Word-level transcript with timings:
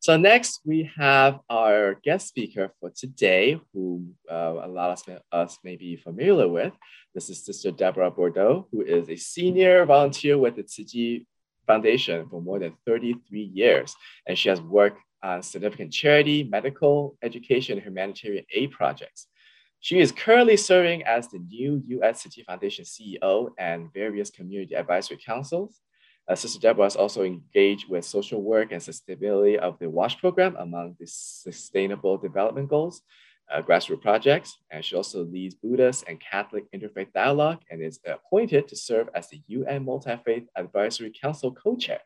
So 0.00 0.16
next 0.16 0.62
we 0.64 0.90
have 0.96 1.40
our 1.50 1.92
guest 2.02 2.28
speaker 2.28 2.72
for 2.80 2.88
today, 2.88 3.60
who 3.74 4.06
uh, 4.30 4.60
a 4.62 4.66
lot 4.66 4.98
of 5.06 5.20
us 5.30 5.58
may 5.62 5.76
be 5.76 5.96
familiar 5.96 6.48
with. 6.48 6.72
This 7.14 7.28
is 7.28 7.44
Sister 7.44 7.70
Deborah 7.70 8.10
Boudreaux, 8.10 8.64
who 8.72 8.80
is 8.80 9.10
a 9.10 9.16
senior 9.16 9.84
volunteer 9.84 10.38
with 10.38 10.56
the 10.56 10.62
Chi 10.62 11.26
Foundation 11.66 12.26
for 12.30 12.40
more 12.40 12.58
than 12.58 12.72
33 12.86 13.42
years. 13.42 13.94
And 14.26 14.38
she 14.38 14.48
has 14.48 14.62
worked 14.62 15.00
on 15.22 15.42
significant 15.42 15.92
charity, 15.92 16.44
medical, 16.44 17.18
education, 17.22 17.76
and 17.76 17.86
humanitarian 17.86 18.46
aid 18.54 18.70
projects. 18.70 19.26
She 19.80 20.00
is 20.00 20.12
currently 20.12 20.56
serving 20.56 21.02
as 21.02 21.28
the 21.28 21.40
new 21.40 21.82
U.S. 21.88 22.26
Chi 22.34 22.42
Foundation 22.44 22.86
CEO 22.86 23.50
and 23.58 23.92
various 23.92 24.30
community 24.30 24.74
advisory 24.76 25.18
councils. 25.22 25.78
Uh, 26.30 26.36
Sister 26.36 26.60
Deborah 26.60 26.86
is 26.86 26.94
also 26.94 27.24
engaged 27.24 27.88
with 27.88 28.04
social 28.04 28.40
work 28.40 28.70
and 28.70 28.80
sustainability 28.80 29.56
of 29.56 29.76
the 29.80 29.90
WASH 29.90 30.16
program 30.18 30.54
among 30.60 30.94
the 31.00 31.06
Sustainable 31.08 32.16
Development 32.18 32.68
Goals, 32.68 33.02
uh, 33.52 33.60
grassroots 33.60 34.00
projects. 34.00 34.56
And 34.70 34.84
she 34.84 34.94
also 34.94 35.24
leads 35.24 35.56
Buddhist 35.56 36.04
and 36.06 36.20
Catholic 36.20 36.70
Interfaith 36.70 37.12
Dialogue 37.12 37.62
and 37.68 37.82
is 37.82 37.98
appointed 38.06 38.68
to 38.68 38.76
serve 38.76 39.08
as 39.12 39.28
the 39.28 39.42
UN 39.48 39.84
Multi-Faith 39.84 40.44
Advisory 40.54 41.12
Council 41.20 41.50
co-chair. 41.52 41.98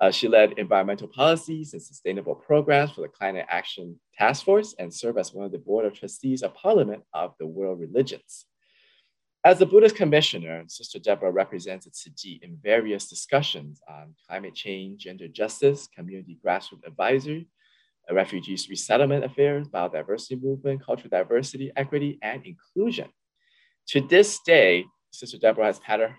Uh, 0.00 0.10
she 0.10 0.28
led 0.28 0.52
environmental 0.52 1.08
policies 1.08 1.74
and 1.74 1.82
sustainable 1.82 2.34
programs 2.34 2.92
for 2.92 3.02
the 3.02 3.08
Climate 3.08 3.44
Action 3.50 4.00
Task 4.16 4.46
Force 4.46 4.74
and 4.78 4.92
served 4.92 5.18
as 5.18 5.34
one 5.34 5.44
of 5.44 5.52
the 5.52 5.58
Board 5.58 5.84
of 5.84 5.92
Trustees 5.92 6.42
of 6.42 6.54
Parliament 6.54 7.02
of 7.12 7.34
the 7.38 7.46
World 7.46 7.80
Religions. 7.80 8.46
As 9.44 9.58
the 9.58 9.66
Buddhist 9.66 9.96
Commissioner, 9.96 10.62
Sister 10.68 11.00
Deborah 11.00 11.32
represents 11.32 11.88
Tzu 11.88 12.38
in 12.42 12.56
various 12.62 13.08
discussions 13.08 13.80
on 13.88 14.14
climate 14.28 14.54
change, 14.54 15.02
gender 15.02 15.26
justice, 15.26 15.88
community 15.88 16.38
grassroots 16.46 16.86
advisory, 16.86 17.48
refugees 18.08 18.68
resettlement 18.68 19.24
affairs, 19.24 19.66
biodiversity 19.66 20.40
movement, 20.40 20.86
cultural 20.86 21.10
diversity, 21.10 21.72
equity, 21.74 22.20
and 22.22 22.46
inclusion. 22.46 23.08
To 23.88 24.00
this 24.00 24.38
day, 24.46 24.84
Sister 25.10 25.38
Deborah 25.38 25.66
has 25.66 25.80
patterned 25.80 26.14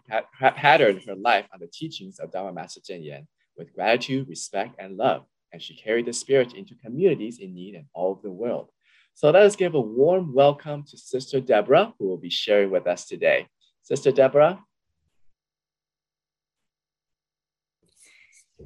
her 1.07 1.15
life 1.15 1.45
on 1.53 1.61
the 1.61 1.67
teachings 1.71 2.19
of 2.19 2.29
Dharma 2.29 2.51
Master 2.51 2.81
Cheng 2.81 3.03
Yen 3.03 3.25
with 3.55 3.73
gratitude, 3.73 4.27
respect, 4.27 4.75
and 4.79 4.97
love. 4.97 5.23
And 5.53 5.61
she 5.61 5.77
carried 5.77 6.07
the 6.07 6.13
spirit 6.13 6.55
into 6.55 6.75
communities 6.75 7.39
in 7.39 7.53
need 7.53 7.75
in 7.75 7.85
all 7.93 8.11
of 8.11 8.21
the 8.21 8.31
world. 8.31 8.67
So 9.15 9.29
let 9.29 9.43
us 9.43 9.55
give 9.55 9.75
a 9.75 9.79
warm 9.79 10.33
welcome 10.33 10.83
to 10.89 10.97
Sister 10.97 11.39
Deborah, 11.39 11.93
who 11.97 12.07
will 12.07 12.17
be 12.17 12.31
sharing 12.31 12.71
with 12.71 12.87
us 12.87 13.05
today. 13.05 13.47
Sister 13.83 14.11
Deborah. 14.11 14.59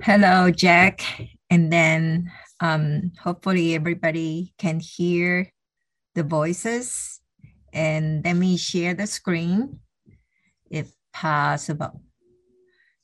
Hello, 0.02 0.50
Jack. 0.50 1.02
And 1.50 1.72
then 1.72 2.32
um, 2.62 3.12
hopefully 3.22 3.76
everybody 3.76 4.54
can 4.58 4.80
hear 4.80 5.52
the 6.16 6.24
voices. 6.24 7.20
And 7.74 8.24
let 8.24 8.36
me 8.36 8.58
share 8.58 8.94
the 8.94 9.06
screen 9.06 9.80
if 10.72 10.92
possible. 11.14 12.02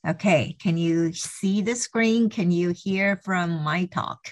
Okay, 0.06 0.56
can 0.60 0.76
you 0.76 1.12
see 1.12 1.60
the 1.62 1.74
screen? 1.74 2.30
Can 2.30 2.50
you 2.50 2.70
hear 2.70 3.20
from 3.24 3.62
my 3.62 3.84
talk? 3.86 4.30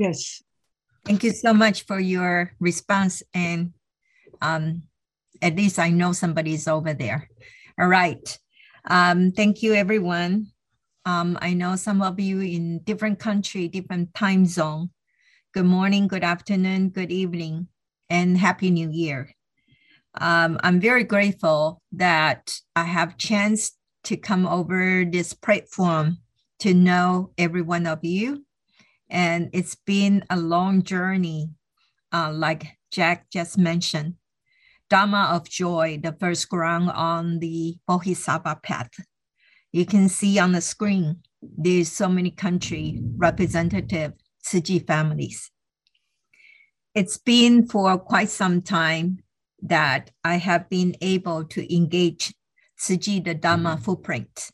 Yes. 0.00 0.42
Thank 1.04 1.24
you 1.24 1.32
so 1.32 1.52
much 1.52 1.84
for 1.84 2.00
your 2.00 2.52
response. 2.58 3.22
And 3.34 3.74
um, 4.40 4.84
at 5.42 5.56
least 5.56 5.78
I 5.78 5.90
know 5.90 6.12
somebody's 6.12 6.66
over 6.66 6.94
there. 6.94 7.28
All 7.78 7.86
right. 7.86 8.24
Um, 8.88 9.32
thank 9.32 9.62
you, 9.62 9.74
everyone. 9.74 10.48
Um, 11.04 11.38
I 11.42 11.52
know 11.52 11.76
some 11.76 12.00
of 12.00 12.18
you 12.18 12.40
in 12.40 12.80
different 12.84 13.18
country, 13.18 13.68
different 13.68 14.14
time 14.14 14.46
zone. 14.46 14.90
Good 15.52 15.66
morning, 15.66 16.08
good 16.08 16.24
afternoon, 16.24 16.88
good 16.90 17.12
evening, 17.12 17.68
and 18.08 18.38
Happy 18.38 18.70
New 18.70 18.90
Year 18.90 19.34
um, 20.14 20.58
I'm 20.62 20.80
very 20.80 21.04
grateful 21.04 21.82
that 21.92 22.58
I 22.74 22.84
have 22.84 23.18
chance 23.18 23.72
to 24.04 24.16
come 24.16 24.46
over 24.46 25.04
this 25.04 25.32
platform 25.32 26.18
to 26.60 26.74
know 26.74 27.32
every 27.38 27.62
one 27.62 27.86
of 27.86 28.00
you. 28.02 28.44
And 29.10 29.50
it's 29.52 29.74
been 29.74 30.24
a 30.30 30.36
long 30.36 30.82
journey, 30.82 31.50
uh, 32.12 32.32
like 32.32 32.78
Jack 32.90 33.30
just 33.30 33.58
mentioned. 33.58 34.14
Dharma 34.88 35.30
of 35.32 35.48
Joy, 35.48 36.00
the 36.02 36.12
first 36.12 36.48
ground 36.48 36.90
on 36.90 37.38
the 37.38 37.76
Bodhisattva 37.86 38.60
path. 38.62 38.90
You 39.72 39.86
can 39.86 40.08
see 40.08 40.38
on 40.38 40.52
the 40.52 40.60
screen, 40.60 41.20
there's 41.40 41.90
so 41.92 42.08
many 42.08 42.30
country 42.30 43.00
representative 43.16 44.12
Tzu 44.42 44.60
Chi 44.60 44.78
families. 44.80 45.50
It's 46.94 47.18
been 47.18 47.68
for 47.68 47.98
quite 47.98 48.30
some 48.30 48.62
time 48.62 49.22
that 49.62 50.10
I 50.24 50.36
have 50.36 50.68
been 50.68 50.96
able 51.00 51.44
to 51.44 51.74
engage 51.74 52.34
Tzu 52.78 52.98
Chi 52.98 53.18
the 53.20 53.34
Dharma 53.34 53.74
mm-hmm. 53.74 53.82
footprint. 53.82 54.50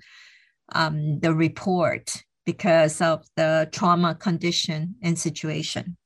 um, 0.73 1.19
the 1.19 1.33
report 1.33 2.23
because 2.45 2.99
of 2.99 3.25
the 3.35 3.69
trauma 3.71 4.15
condition 4.15 4.95
and 5.03 5.17
situation. 5.17 5.97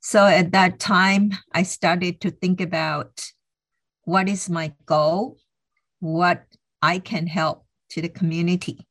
So 0.00 0.24
at 0.24 0.52
that 0.52 0.78
time, 0.78 1.32
I 1.52 1.62
started 1.64 2.20
to 2.22 2.30
think 2.30 2.60
about 2.60 3.22
what 4.04 4.28
is 4.28 4.48
my 4.48 4.72
goal, 4.86 5.36
what 6.00 6.44
I 6.80 6.98
can 6.98 7.26
help 7.26 7.66
to 7.90 8.00
the 8.00 8.08
community. 8.08 8.87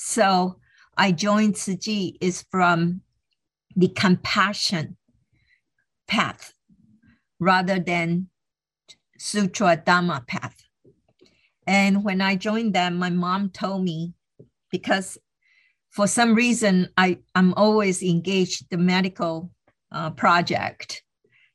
So 0.00 0.60
I 0.96 1.10
joined 1.10 1.56
Chi 1.56 2.12
is 2.20 2.44
from 2.52 3.00
the 3.74 3.88
compassion 3.88 4.96
path 6.06 6.54
rather 7.40 7.80
than 7.80 8.28
Sutra 9.18 9.76
Dhamma 9.76 10.24
path. 10.24 10.54
And 11.66 12.04
when 12.04 12.20
I 12.20 12.36
joined 12.36 12.74
them, 12.74 12.94
my 12.94 13.10
mom 13.10 13.50
told 13.50 13.82
me 13.82 14.14
because 14.70 15.18
for 15.90 16.06
some 16.06 16.32
reason, 16.32 16.90
I, 16.96 17.18
I'm 17.34 17.52
always 17.54 18.00
engaged 18.00 18.70
the 18.70 18.78
medical 18.78 19.50
uh, 19.90 20.10
project. 20.10 21.02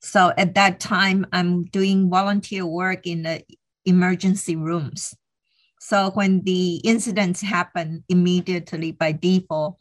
So 0.02 0.34
at 0.38 0.56
that 0.56 0.82
time, 0.82 1.26
I'm 1.32 1.64
doing 1.64 2.10
volunteer 2.10 2.66
work 2.66 3.08
in 3.08 3.24
the 3.24 3.42
emergency 3.86 4.58
rooms. 4.58 5.16
So 5.86 6.12
when 6.12 6.44
the 6.44 6.78
incidents 6.78 7.42
happen 7.42 8.06
immediately 8.08 8.94
by 8.94 9.12
default, 9.12 9.80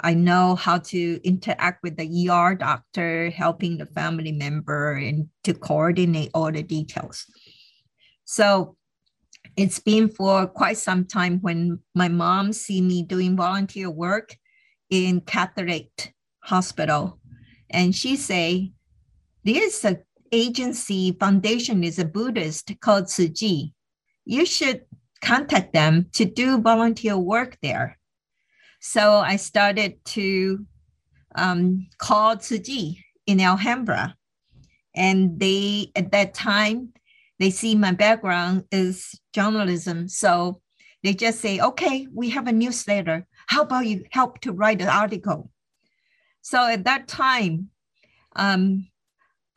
I 0.00 0.12
know 0.12 0.56
how 0.56 0.78
to 0.78 1.20
interact 1.22 1.84
with 1.84 1.96
the 1.96 2.28
ER 2.28 2.56
doctor, 2.56 3.30
helping 3.30 3.78
the 3.78 3.86
family 3.86 4.32
member, 4.32 4.94
and 4.94 5.28
to 5.44 5.54
coordinate 5.54 6.32
all 6.34 6.50
the 6.50 6.64
details. 6.64 7.26
So 8.24 8.76
it's 9.56 9.78
been 9.78 10.08
for 10.08 10.48
quite 10.48 10.78
some 10.78 11.04
time 11.04 11.38
when 11.42 11.78
my 11.94 12.08
mom 12.08 12.52
see 12.52 12.80
me 12.80 13.04
doing 13.04 13.36
volunteer 13.36 13.88
work 13.88 14.36
in 14.90 15.20
Catholic 15.20 16.12
hospital, 16.40 17.20
and 17.70 17.94
she 17.94 18.16
say, 18.16 18.72
"There's 19.44 19.84
a 19.84 20.02
agency 20.32 21.12
foundation 21.12 21.84
is 21.84 22.00
a 22.00 22.04
Buddhist 22.04 22.74
called 22.80 23.06
Tzu 23.06 23.28
Chi. 23.32 23.72
You 24.24 24.44
should 24.44 24.82
contact 25.20 25.72
them 25.72 26.06
to 26.12 26.24
do 26.24 26.58
volunteer 26.60 27.16
work 27.16 27.58
there." 27.62 27.98
So 28.80 29.16
I 29.16 29.36
started 29.36 30.04
to 30.16 30.66
um, 31.34 31.86
call 31.98 32.36
Tzu 32.36 32.58
Chi 32.58 32.98
in 33.26 33.40
Alhambra. 33.40 34.14
And 34.94 35.38
they, 35.38 35.92
at 35.94 36.12
that 36.12 36.34
time, 36.34 36.92
they 37.38 37.50
see 37.50 37.74
my 37.74 37.92
background 37.92 38.64
is 38.72 39.20
journalism. 39.34 40.08
So 40.08 40.62
they 41.02 41.12
just 41.12 41.40
say, 41.40 41.60
okay, 41.60 42.06
we 42.12 42.30
have 42.30 42.46
a 42.46 42.52
newsletter. 42.52 43.26
How 43.46 43.62
about 43.62 43.86
you 43.86 44.04
help 44.10 44.40
to 44.40 44.52
write 44.52 44.80
an 44.80 44.88
article? 44.88 45.50
So 46.40 46.66
at 46.66 46.84
that 46.84 47.08
time, 47.08 47.70
um, 48.34 48.88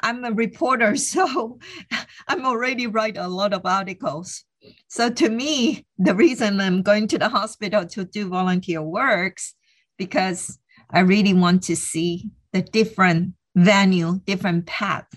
I'm 0.02 0.24
a 0.26 0.32
reporter, 0.32 0.96
so 1.14 1.60
I'm 2.28 2.46
already 2.46 2.88
write 2.88 3.18
a 3.18 3.28
lot 3.28 3.54
of 3.54 3.66
articles. 3.66 4.44
So 4.88 5.10
to 5.10 5.30
me, 5.30 5.86
the 5.98 6.16
reason 6.16 6.60
I'm 6.60 6.82
going 6.82 7.08
to 7.10 7.18
the 7.18 7.30
hospital 7.30 7.86
to 7.88 8.06
do 8.06 8.30
volunteer 8.30 8.82
works 8.82 9.56
because 9.98 10.58
I 10.90 11.00
really 11.02 11.34
want 11.34 11.64
to 11.64 11.76
see 11.76 12.30
the 12.54 12.62
different 12.62 13.34
venue, 13.56 14.20
different 14.26 14.66
path 14.66 15.08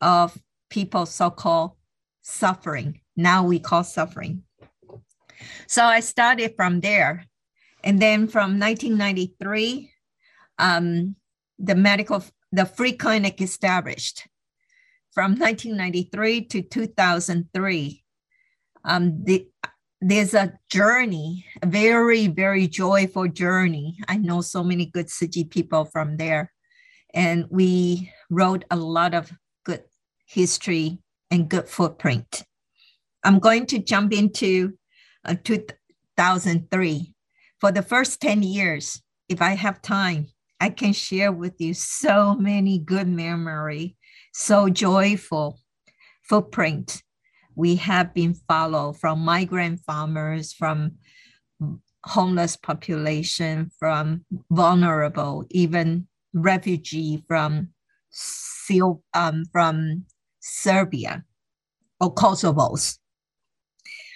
of 0.00 0.38
people 0.70 1.06
so-called 1.06 1.72
suffering. 2.22 3.00
Now 3.16 3.44
we 3.44 3.58
call 3.58 3.84
suffering. 3.84 4.42
So 5.66 5.84
I 5.84 6.00
started 6.00 6.54
from 6.56 6.80
there. 6.80 7.26
And 7.82 8.00
then 8.00 8.28
from 8.28 8.58
1993, 8.58 9.90
um, 10.58 11.16
the 11.58 11.74
medical, 11.74 12.24
the 12.50 12.64
free 12.64 12.92
clinic 12.92 13.40
established. 13.42 14.26
From 15.12 15.32
1993 15.32 16.46
to 16.46 16.62
2003, 16.62 18.03
um, 18.84 19.24
the, 19.24 19.46
there's 20.00 20.34
a 20.34 20.52
journey, 20.70 21.46
a 21.62 21.66
very, 21.66 22.26
very 22.26 22.66
joyful 22.68 23.28
journey. 23.28 23.98
I 24.08 24.18
know 24.18 24.42
so 24.42 24.62
many 24.62 24.86
good 24.86 25.08
Chi 25.08 25.44
people 25.48 25.86
from 25.86 26.18
there. 26.18 26.52
And 27.14 27.46
we 27.48 28.12
wrote 28.28 28.64
a 28.70 28.76
lot 28.76 29.14
of 29.14 29.32
good 29.64 29.84
history 30.26 30.98
and 31.30 31.48
good 31.48 31.68
footprint. 31.68 32.42
I'm 33.22 33.38
going 33.38 33.66
to 33.66 33.78
jump 33.78 34.12
into 34.12 34.74
uh, 35.24 35.36
2003. 35.42 37.14
For 37.60 37.72
the 37.72 37.82
first 37.82 38.20
10 38.20 38.42
years, 38.42 39.00
if 39.28 39.40
I 39.40 39.50
have 39.54 39.80
time, 39.80 40.26
I 40.60 40.68
can 40.68 40.92
share 40.92 41.32
with 41.32 41.54
you 41.58 41.72
so 41.72 42.34
many 42.34 42.78
good 42.78 43.08
memory, 43.08 43.96
so 44.34 44.68
joyful 44.68 45.60
footprint 46.28 47.03
we 47.56 47.76
have 47.76 48.14
been 48.14 48.34
followed 48.48 48.98
from 48.98 49.20
migrant 49.20 49.80
farmers, 49.80 50.52
from 50.52 50.92
homeless 52.04 52.56
population, 52.56 53.70
from 53.78 54.24
vulnerable, 54.50 55.46
even 55.50 56.06
refugee 56.32 57.24
from 57.26 57.68
um, 59.14 59.44
from 59.52 60.04
Serbia 60.40 61.24
or 62.00 62.14
Kosovo's. 62.14 62.98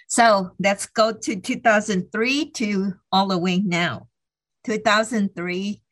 So 0.08 0.52
let's 0.58 0.86
go 0.86 1.12
to 1.12 1.36
2003 1.36 2.50
to 2.52 2.92
all 3.12 3.28
the 3.28 3.38
way 3.38 3.58
now. 3.58 4.08
2003, 4.64 5.82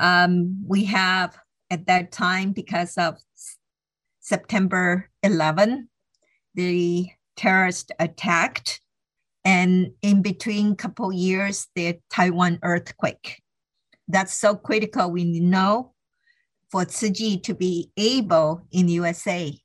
um, 0.00 0.64
we 0.66 0.84
have 0.84 1.36
at 1.70 1.86
that 1.86 2.12
time 2.12 2.52
because 2.52 2.96
of 2.98 3.16
September 4.20 5.10
11, 5.22 5.88
the 6.54 7.08
terrorist 7.36 7.92
attacked. 7.98 8.80
And 9.44 9.92
in 10.00 10.22
between 10.22 10.76
couple 10.76 11.12
years 11.12 11.68
the 11.74 11.98
taiwan 12.10 12.58
earthquake. 12.62 13.42
That's 14.08 14.32
so 14.32 14.54
critical 14.54 15.10
we 15.10 15.40
know 15.40 15.92
for 16.70 16.84
Tzu 16.84 17.12
Chi 17.12 17.40
to 17.42 17.54
be 17.54 17.90
able 17.96 18.66
in 18.72 18.88
usa 18.88 19.60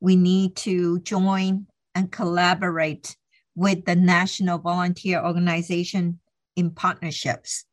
we 0.00 0.16
need 0.16 0.56
to 0.56 0.98
join 1.00 1.66
and 1.94 2.10
collaborate 2.10 3.16
with 3.54 3.84
the 3.84 3.96
national 3.96 4.58
volunteer 4.58 5.22
organization 5.22 6.18
in 6.56 6.70
partnerships. 6.70 7.66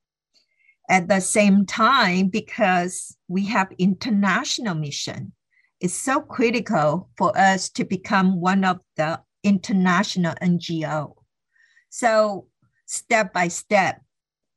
At 0.89 1.07
the 1.07 1.19
same 1.19 1.65
time 1.65 2.27
because 2.27 3.17
we 3.27 3.45
have 3.47 3.71
international 3.77 4.75
mission 4.75 5.33
is 5.79 5.93
so 5.93 6.21
critical 6.21 7.09
for 7.17 7.37
us 7.37 7.69
to 7.69 7.85
become 7.85 8.41
one 8.41 8.63
of 8.63 8.79
the 8.95 9.19
international 9.43 10.33
NGO. 10.41 11.13
So 11.89 12.47
step 12.85 13.33
by 13.33 13.47
step, 13.47 14.01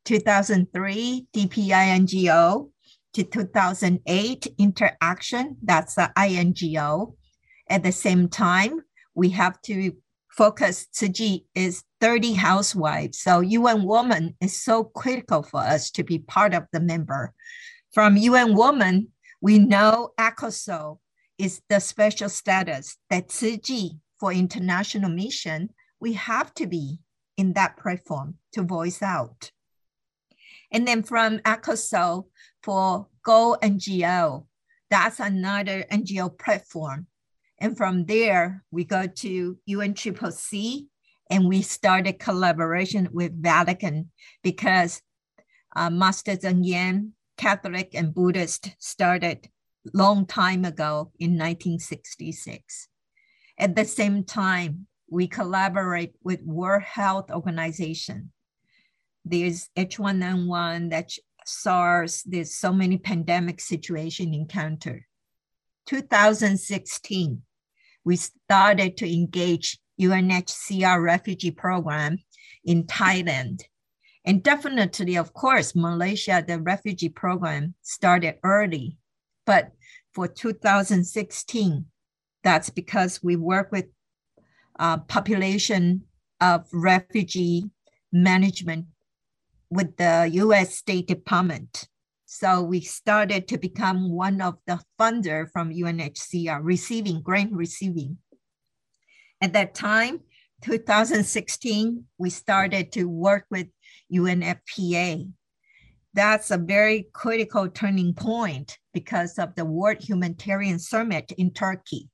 2003 0.04 1.26
DPI 1.34 1.70
NGO 1.70 2.70
to 3.12 3.24
2008 3.24 4.46
Interaction, 4.58 5.56
that's 5.62 5.94
the 5.94 6.10
INGO. 6.16 7.16
At 7.68 7.82
the 7.82 7.92
same 7.92 8.28
time, 8.28 8.80
we 9.14 9.30
have 9.30 9.60
to 9.62 9.92
focus, 10.30 10.86
Tzu 10.86 11.12
Chi 11.12 11.40
is 11.54 11.82
30 12.00 12.34
housewives. 12.34 13.20
So 13.20 13.40
UN 13.40 13.84
Woman 13.84 14.36
is 14.40 14.62
so 14.62 14.84
critical 14.84 15.42
for 15.42 15.60
us 15.60 15.90
to 15.92 16.04
be 16.04 16.18
part 16.18 16.54
of 16.54 16.64
the 16.72 16.80
member. 16.80 17.34
From 17.92 18.16
UN 18.16 18.54
Woman, 18.54 19.08
we 19.40 19.58
know 19.58 20.10
ECOSOC 20.18 20.98
is 21.40 21.62
the 21.70 21.80
special 21.80 22.28
status 22.28 22.98
that 23.08 23.28
Chi 23.30 23.88
for 24.18 24.30
international 24.30 25.10
mission, 25.10 25.70
we 25.98 26.12
have 26.12 26.52
to 26.54 26.66
be 26.66 26.98
in 27.38 27.54
that 27.54 27.78
platform 27.78 28.34
to 28.52 28.62
voice 28.62 29.02
out. 29.02 29.50
And 30.70 30.86
then 30.86 31.02
from 31.02 31.38
ECOSOC 31.38 32.26
for 32.62 33.06
Go 33.24 33.56
NGO, 33.62 34.46
that's 34.90 35.18
another 35.18 35.86
NGO 35.90 36.38
platform. 36.38 37.06
And 37.58 37.76
from 37.76 38.04
there, 38.04 38.62
we 38.70 38.84
go 38.84 39.06
to 39.06 39.58
UNCCC 39.68 40.86
and 41.30 41.48
we 41.48 41.62
started 41.62 42.18
collaboration 42.18 43.08
with 43.12 43.42
Vatican 43.42 44.10
because 44.42 45.00
uh, 45.74 45.88
Master 45.88 46.36
Cheng 46.36 46.64
Yen, 46.64 47.12
Catholic 47.38 47.94
and 47.94 48.14
Buddhist, 48.14 48.74
started 48.78 49.48
long 49.92 50.26
time 50.26 50.64
ago 50.64 51.10
in 51.18 51.32
1966. 51.32 52.88
At 53.58 53.76
the 53.76 53.84
same 53.84 54.24
time, 54.24 54.86
we 55.10 55.26
collaborate 55.26 56.14
with 56.22 56.42
World 56.42 56.82
Health 56.82 57.30
Organization. 57.30 58.32
There's 59.24 59.68
H1N1, 59.76 60.90
that 60.90 61.10
SARS, 61.44 62.22
there's 62.24 62.54
so 62.54 62.72
many 62.72 62.96
pandemic 62.96 63.60
situation 63.60 64.32
encountered. 64.34 65.04
2016, 65.86 67.42
we 68.04 68.16
started 68.16 68.96
to 68.98 69.12
engage 69.12 69.78
UNHCR 70.00 71.02
refugee 71.02 71.50
program 71.50 72.18
in 72.64 72.84
Thailand. 72.84 73.62
And 74.24 74.42
definitely, 74.42 75.16
of 75.16 75.32
course, 75.32 75.74
Malaysia, 75.74 76.44
the 76.46 76.60
refugee 76.60 77.08
program 77.08 77.74
started 77.82 78.36
early 78.44 78.96
but 79.50 79.72
for 80.12 80.28
2016, 80.28 81.84
that's 82.44 82.70
because 82.70 83.20
we 83.20 83.34
work 83.34 83.72
with 83.72 83.86
uh, 84.78 84.98
population 84.98 86.02
of 86.40 86.68
refugee 86.72 87.64
management 88.12 88.86
with 89.68 89.96
the 89.96 90.30
US 90.34 90.76
State 90.76 91.08
Department. 91.08 91.88
So 92.26 92.62
we 92.62 92.80
started 92.80 93.48
to 93.48 93.58
become 93.58 94.12
one 94.12 94.40
of 94.40 94.54
the 94.68 94.78
funder 94.96 95.50
from 95.50 95.74
UNHCR, 95.74 96.60
receiving, 96.62 97.20
grant 97.20 97.52
receiving. 97.52 98.18
At 99.40 99.52
that 99.54 99.74
time, 99.74 100.20
2016, 100.62 102.04
we 102.18 102.30
started 102.30 102.92
to 102.92 103.06
work 103.06 103.46
with 103.50 103.66
UNFPA 104.14 105.32
that's 106.14 106.50
a 106.50 106.58
very 106.58 107.08
critical 107.12 107.68
turning 107.68 108.14
point 108.14 108.78
because 108.92 109.38
of 109.38 109.54
the 109.54 109.64
World 109.64 109.98
Humanitarian 110.00 110.78
Summit 110.78 111.32
in 111.38 111.52
Turkey. 111.52 112.08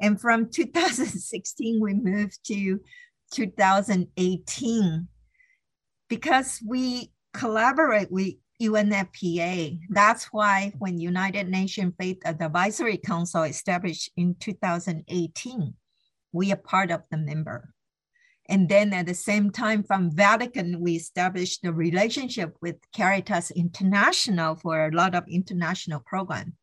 And 0.00 0.20
from 0.20 0.50
2016, 0.52 1.80
we 1.80 1.94
moved 1.94 2.38
to 2.46 2.80
2018 3.32 5.08
because 6.08 6.62
we 6.66 7.12
collaborate 7.32 8.10
with 8.10 8.34
UNFPA. 8.60 9.78
That's 9.90 10.26
why 10.32 10.72
when 10.78 10.98
United 10.98 11.48
Nations 11.48 11.94
Faith 11.98 12.18
Advisory 12.24 12.96
Council 12.96 13.42
established 13.42 14.10
in 14.16 14.34
2018, 14.40 15.74
we 16.32 16.52
are 16.52 16.56
part 16.56 16.90
of 16.90 17.02
the 17.10 17.18
member. 17.18 17.74
And 18.48 18.68
then 18.68 18.92
at 18.92 19.06
the 19.06 19.14
same 19.14 19.50
time, 19.50 19.82
from 19.82 20.10
Vatican, 20.10 20.80
we 20.80 20.92
established 20.94 21.64
a 21.64 21.72
relationship 21.72 22.56
with 22.62 22.76
Caritas 22.94 23.50
International 23.50 24.54
for 24.54 24.86
a 24.86 24.92
lot 24.92 25.14
of 25.14 25.24
international 25.28 26.00
program. 26.00 26.54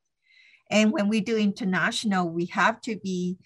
And 0.71 0.91
when 0.91 1.09
we 1.09 1.19
do 1.19 1.37
international, 1.37 2.29
we 2.29 2.45
have 2.47 2.79
to 2.81 2.97
be 2.97 3.37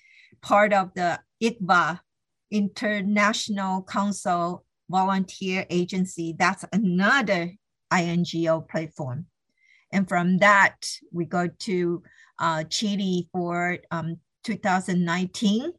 part 0.41 0.71
of 0.71 0.93
the 0.93 1.19
ICVA, 1.41 1.99
International 2.51 3.83
Council 3.83 4.63
Volunteer 4.89 5.65
Agency. 5.69 6.35
That's 6.37 6.63
another 6.71 7.53
INGO 7.91 8.61
platform. 8.61 9.25
And 9.91 10.07
from 10.07 10.37
that, 10.39 10.89
we 11.11 11.25
go 11.25 11.47
to 11.47 12.03
uh, 12.39 12.63
Chile 12.65 13.27
for 13.31 13.79
um, 13.89 14.17
2019 14.43 15.71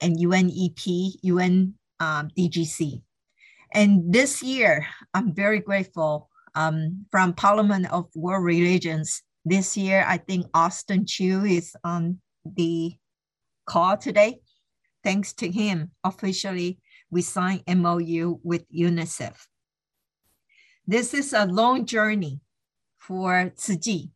and 0.00 0.16
UNEP, 0.18 1.12
UN 1.22 1.74
um, 2.00 2.28
DGC. 2.36 3.02
And 3.72 4.12
this 4.12 4.42
year, 4.42 4.86
I'm 5.12 5.34
very 5.34 5.60
grateful 5.60 6.30
um, 6.54 7.06
from 7.10 7.32
Parliament 7.32 7.90
of 7.92 8.08
World 8.14 8.44
Religions. 8.44 9.22
This 9.44 9.76
year, 9.76 10.04
I 10.06 10.18
think 10.18 10.46
Austin 10.54 11.06
Chu 11.06 11.44
is 11.44 11.74
on 11.82 12.20
the 12.44 12.94
call 13.66 13.96
today. 13.96 14.40
Thanks 15.02 15.32
to 15.34 15.50
him, 15.50 15.90
officially, 16.02 16.78
we 17.10 17.22
signed 17.22 17.62
MOU 17.68 18.40
with 18.42 18.64
UNICEF. 18.70 19.36
This 20.86 21.14
is 21.14 21.32
a 21.32 21.46
long 21.46 21.86
journey 21.86 22.40
for 22.98 23.50
Tzu 23.56 24.08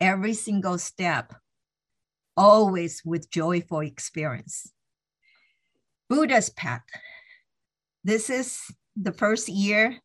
Every 0.00 0.34
single 0.34 0.78
step, 0.78 1.34
always 2.36 3.02
with 3.04 3.30
joyful 3.30 3.80
experience. 3.80 4.72
Buddha's 6.08 6.48
path. 6.48 6.82
This 8.04 8.30
is 8.30 8.60
the 8.96 9.12
first 9.12 9.48
year, 9.48 9.98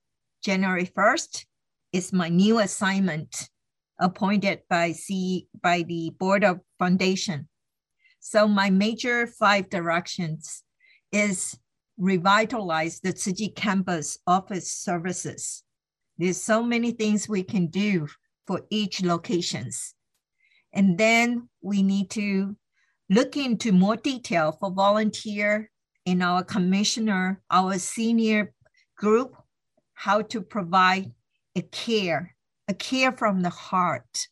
January 0.43 0.85
1st, 0.85 1.45
is 1.93 2.13
my 2.13 2.29
new 2.29 2.59
assignment 2.59 3.49
appointed 3.99 4.61
by 4.69 4.91
C 4.91 5.47
by 5.61 5.83
the 5.83 6.11
Board 6.19 6.43
of 6.43 6.59
Foundation. 6.77 7.47
So 8.19 8.47
my 8.47 8.69
major 8.69 9.27
five 9.27 9.69
directions 9.69 10.63
is 11.11 11.57
revitalize 11.97 12.99
the 12.99 13.13
Tzu 13.13 13.49
campus 13.55 14.17
office 14.27 14.71
services 14.71 15.63
there's 16.17 16.41
so 16.41 16.63
many 16.63 16.91
things 16.91 17.27
we 17.27 17.43
can 17.43 17.67
do 17.67 18.07
for 18.47 18.61
each 18.69 19.03
locations. 19.03 19.93
And 20.71 20.97
then 20.97 21.49
we 21.61 21.83
need 21.83 22.09
to 22.11 22.55
look 23.09 23.35
into 23.37 23.71
more 23.71 23.97
detail 23.97 24.57
for 24.59 24.71
volunteer 24.71 25.71
in 26.05 26.21
our 26.21 26.43
commissioner, 26.43 27.41
our 27.49 27.77
senior 27.77 28.53
group, 28.97 29.35
how 29.93 30.21
to 30.21 30.41
provide 30.41 31.11
a 31.55 31.61
care, 31.61 32.35
a 32.67 32.73
care 32.73 33.11
from 33.11 33.41
the 33.41 33.49
heart. 33.49 34.27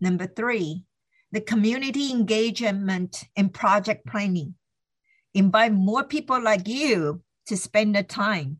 Number 0.00 0.26
three, 0.26 0.84
the 1.32 1.40
community 1.40 2.10
engagement 2.10 3.24
and 3.36 3.52
project 3.52 4.06
planning. 4.06 4.54
Invite 5.34 5.72
more 5.72 6.04
people 6.04 6.42
like 6.42 6.66
you 6.66 7.22
to 7.46 7.56
spend 7.56 7.94
the 7.94 8.02
time 8.02 8.58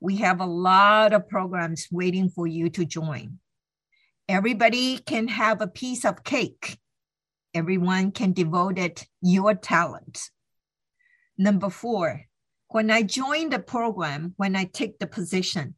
we 0.00 0.16
have 0.16 0.40
a 0.40 0.46
lot 0.46 1.12
of 1.12 1.28
programs 1.28 1.88
waiting 1.90 2.28
for 2.28 2.46
you 2.46 2.68
to 2.70 2.84
join. 2.84 3.38
Everybody 4.28 4.98
can 4.98 5.28
have 5.28 5.60
a 5.60 5.66
piece 5.66 6.04
of 6.04 6.24
cake. 6.24 6.78
Everyone 7.54 8.12
can 8.12 8.32
devote 8.32 8.78
it 8.78 9.06
your 9.22 9.54
talent. 9.54 10.30
Number 11.38 11.70
four, 11.70 12.22
when 12.68 12.90
I 12.90 13.02
join 13.02 13.50
the 13.50 13.58
program, 13.58 14.34
when 14.36 14.56
I 14.56 14.64
take 14.64 14.98
the 14.98 15.06
position, 15.06 15.74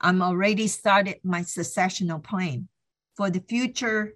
I'm 0.00 0.22
already 0.22 0.66
started 0.66 1.16
my 1.22 1.40
successional 1.42 2.22
plan 2.22 2.68
for 3.16 3.30
the 3.30 3.40
future 3.40 4.14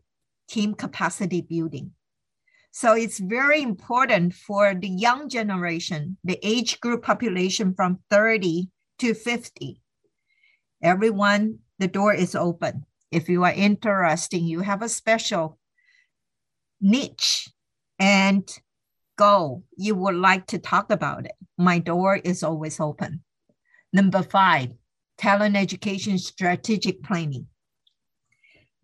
team 0.48 0.74
capacity 0.74 1.40
building. 1.40 1.92
So 2.70 2.94
it's 2.94 3.18
very 3.18 3.62
important 3.62 4.34
for 4.34 4.74
the 4.74 4.88
young 4.88 5.28
generation, 5.28 6.18
the 6.24 6.38
age 6.42 6.80
group 6.80 7.02
population 7.02 7.74
from 7.74 8.00
30 8.10 8.68
to 9.00 9.14
50. 9.14 9.80
Everyone, 10.82 11.58
the 11.78 11.88
door 11.88 12.14
is 12.14 12.34
open. 12.34 12.84
If 13.10 13.28
you 13.28 13.44
are 13.44 13.52
interested, 13.52 14.38
you 14.38 14.60
have 14.60 14.82
a 14.82 14.88
special 14.88 15.58
niche 16.80 17.48
and 17.98 18.48
goal 19.18 19.64
you 19.76 19.94
would 19.94 20.14
like 20.14 20.46
to 20.46 20.58
talk 20.58 20.90
about 20.90 21.26
it, 21.26 21.32
my 21.58 21.78
door 21.78 22.16
is 22.16 22.42
always 22.42 22.80
open. 22.80 23.22
Number 23.92 24.22
five, 24.22 24.70
talent 25.18 25.56
education 25.56 26.18
strategic 26.18 27.02
planning. 27.02 27.48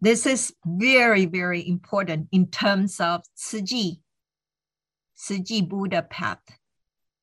This 0.01 0.27
is 0.27 0.53
very, 0.67 1.25
very 1.25 1.67
important 1.67 2.29
in 2.33 2.49
terms 2.49 3.01
of 3.01 3.23
Chi, 3.51 3.97
Tzu 5.17 5.43
Chi 5.49 5.61
Buddha 5.63 6.03
path 6.03 6.43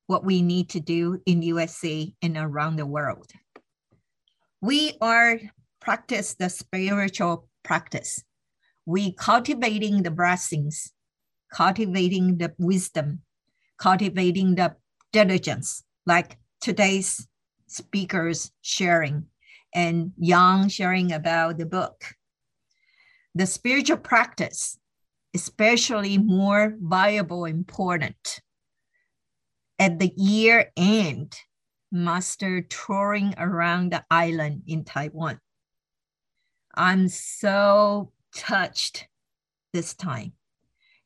what 0.06 0.24
we 0.24 0.42
need 0.42 0.68
to 0.68 0.80
do 0.80 1.20
in 1.24 1.42
USA 1.42 2.12
and 2.20 2.36
around 2.36 2.76
the 2.76 2.86
world. 2.86 3.30
We 4.60 4.92
are 5.00 5.40
practice 5.80 6.34
the 6.34 6.48
spiritual 6.48 7.48
practice. 7.62 8.22
We 8.84 9.12
cultivating 9.12 10.02
the 10.02 10.10
blessings, 10.10 10.92
cultivating 11.52 12.38
the 12.38 12.52
wisdom, 12.58 13.20
cultivating 13.78 14.54
the 14.54 14.74
diligence, 15.12 15.84
like 16.06 16.38
today's 16.60 17.28
speakers 17.66 18.50
sharing 18.62 19.26
and 19.74 20.12
Young 20.18 20.68
sharing 20.68 21.12
about 21.12 21.58
the 21.58 21.66
book. 21.66 22.04
The 23.34 23.46
spiritual 23.46 23.96
practice, 23.96 24.78
especially 25.34 26.18
more 26.18 26.76
viable, 26.80 27.46
important 27.46 28.40
at 29.78 29.98
the 29.98 30.12
year 30.16 30.70
end, 30.76 31.34
master 31.90 32.62
touring 32.62 33.34
around 33.36 33.92
the 33.92 34.04
island 34.10 34.62
in 34.66 34.84
Taiwan. 34.84 35.40
I'm 36.74 37.08
so 37.08 38.12
touched 38.34 39.08
this 39.72 39.94
time. 39.94 40.32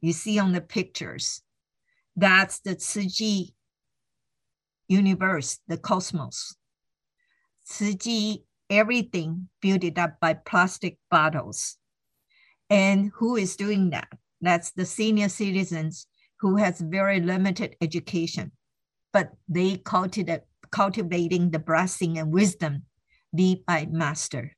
You 0.06 0.12
see 0.12 0.38
on 0.38 0.52
the 0.52 0.60
pictures, 0.60 1.42
that's 2.14 2.60
the 2.60 2.76
Chi 2.76 3.52
universe, 4.88 5.58
the 5.66 5.76
cosmos. 5.76 6.54
Chi, 7.68 8.36
everything 8.70 9.48
built 9.60 9.82
it 9.82 9.98
up 9.98 10.20
by 10.20 10.34
plastic 10.34 10.98
bottles. 11.10 11.76
And 12.70 13.10
who 13.16 13.36
is 13.36 13.56
doing 13.56 13.90
that? 13.90 14.08
That's 14.40 14.70
the 14.70 14.86
senior 14.86 15.28
citizens 15.28 16.06
who 16.40 16.56
has 16.56 16.80
very 16.80 17.20
limited 17.20 17.76
education 17.80 18.52
but 19.12 19.32
they 19.48 19.78
cultivate, 19.78 20.42
cultivating 20.70 21.50
the 21.50 21.58
blessing 21.58 22.18
and 22.18 22.32
wisdom 22.32 22.82
lead 23.32 23.64
by 23.64 23.86
master. 23.90 24.55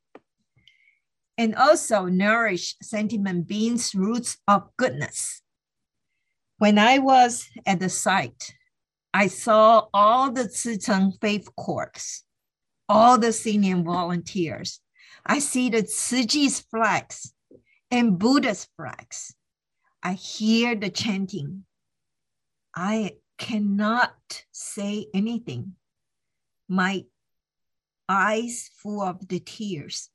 And 1.38 1.54
also 1.54 2.06
nourish 2.06 2.76
sentiment 2.82 3.46
beings 3.46 3.94
roots 3.94 4.36
of 4.46 4.68
goodness. 4.76 5.40
When 6.58 6.78
I 6.78 6.98
was 6.98 7.48
at 7.64 7.78
the 7.78 7.88
site, 7.88 8.52
I 9.14 9.28
saw 9.28 9.86
all 9.94 10.32
the 10.32 10.48
Tzu 10.48 11.12
faith 11.20 11.48
corps, 11.56 12.24
all 12.88 13.18
the 13.18 13.32
senior 13.32 13.80
volunteers. 13.82 14.80
I 15.24 15.38
see 15.38 15.70
the 15.70 15.82
Tzu 15.82 16.50
flags 16.70 17.32
and 17.90 18.18
Buddha's 18.18 18.68
flags. 18.76 19.34
I 20.02 20.14
hear 20.14 20.74
the 20.74 20.90
chanting. 20.90 21.64
I 22.74 23.16
cannot 23.38 24.44
say 24.52 25.06
anything. 25.14 25.74
My 26.68 27.04
eyes 28.08 28.70
full 28.74 29.02
of 29.02 29.28
the 29.28 29.40
tears. 29.40 30.10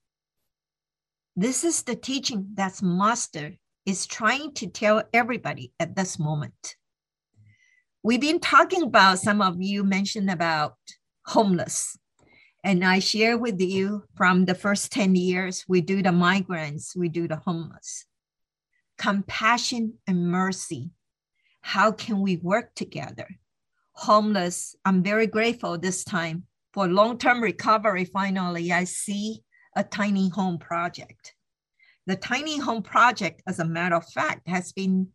This 1.35 1.63
is 1.63 1.81
the 1.81 1.95
teaching 1.95 2.49
that 2.53 2.79
Master 2.83 3.53
is 3.87 4.05
trying 4.05 4.53
to 4.53 4.67
tell 4.67 5.01
everybody 5.11 5.73
at 5.79 5.95
this 5.95 6.19
moment. 6.19 6.75
We've 8.03 8.21
been 8.21 8.39
talking 8.39 8.83
about, 8.83 9.17
some 9.17 9.41
of 9.41 9.59
you 9.59 9.83
mentioned 9.83 10.29
about 10.29 10.75
homeless. 11.25 11.97
And 12.63 12.85
I 12.85 12.99
share 12.99 13.35
with 13.35 13.59
you 13.59 14.03
from 14.15 14.45
the 14.45 14.53
first 14.53 14.91
10 14.91 15.15
years, 15.15 15.65
we 15.67 15.81
do 15.81 16.03
the 16.03 16.11
migrants, 16.11 16.95
we 16.95 17.09
do 17.09 17.27
the 17.27 17.37
homeless. 17.37 18.05
Compassion 18.99 19.95
and 20.05 20.27
mercy. 20.27 20.91
How 21.61 21.91
can 21.91 22.21
we 22.21 22.37
work 22.37 22.75
together? 22.75 23.27
Homeless, 23.93 24.75
I'm 24.85 25.01
very 25.01 25.25
grateful 25.25 25.79
this 25.79 26.03
time 26.03 26.43
for 26.73 26.87
long 26.87 27.17
term 27.17 27.41
recovery. 27.41 28.05
Finally, 28.05 28.71
I 28.71 28.83
see 28.83 29.41
a 29.75 29.83
tiny 29.83 30.29
home 30.29 30.57
project. 30.57 31.33
The 32.05 32.15
tiny 32.15 32.59
home 32.59 32.83
project, 32.83 33.41
as 33.47 33.59
a 33.59 33.65
matter 33.65 33.95
of 33.95 34.05
fact, 34.11 34.47
has 34.47 34.73
been 34.73 35.09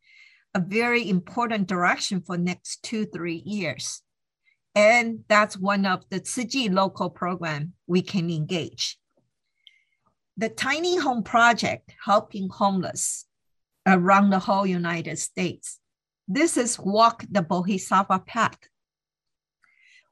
a 0.54 0.60
very 0.60 1.08
important 1.08 1.66
direction 1.66 2.22
for 2.22 2.38
next 2.38 2.82
two, 2.82 3.04
three 3.06 3.42
years. 3.44 4.02
And 4.74 5.24
that's 5.28 5.56
one 5.56 5.84
of 5.84 6.04
the 6.08 6.20
Tzu 6.20 6.70
local 6.70 7.10
program 7.10 7.74
we 7.86 8.00
can 8.00 8.30
engage. 8.30 8.98
The 10.36 10.48
tiny 10.48 10.96
home 10.96 11.22
project 11.22 11.92
helping 12.04 12.48
homeless 12.48 13.26
around 13.86 14.30
the 14.30 14.38
whole 14.38 14.66
United 14.66 15.18
States. 15.18 15.80
This 16.28 16.56
is 16.56 16.78
walk 16.78 17.24
the 17.30 17.42
Bodhisattva 17.42 18.20
path. 18.20 18.58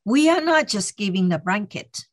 We 0.05 0.29
are 0.29 0.41
not 0.41 0.67
just 0.67 0.97
giving 0.97 1.29
the 1.29 1.39
blanket. 1.39 2.07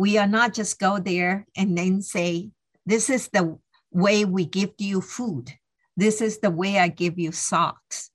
We 0.00 0.16
are 0.16 0.26
not 0.26 0.54
just 0.54 0.78
go 0.78 0.98
there 0.98 1.46
and 1.54 1.76
then 1.76 2.00
say, 2.00 2.52
this 2.86 3.10
is 3.10 3.28
the 3.28 3.58
way 3.92 4.24
we 4.24 4.46
give 4.46 4.72
you 4.78 5.02
food. 5.02 5.52
This 5.94 6.22
is 6.22 6.38
the 6.38 6.50
way 6.50 6.78
I 6.78 6.88
give 6.88 7.18
you 7.18 7.32
socks. 7.32 8.10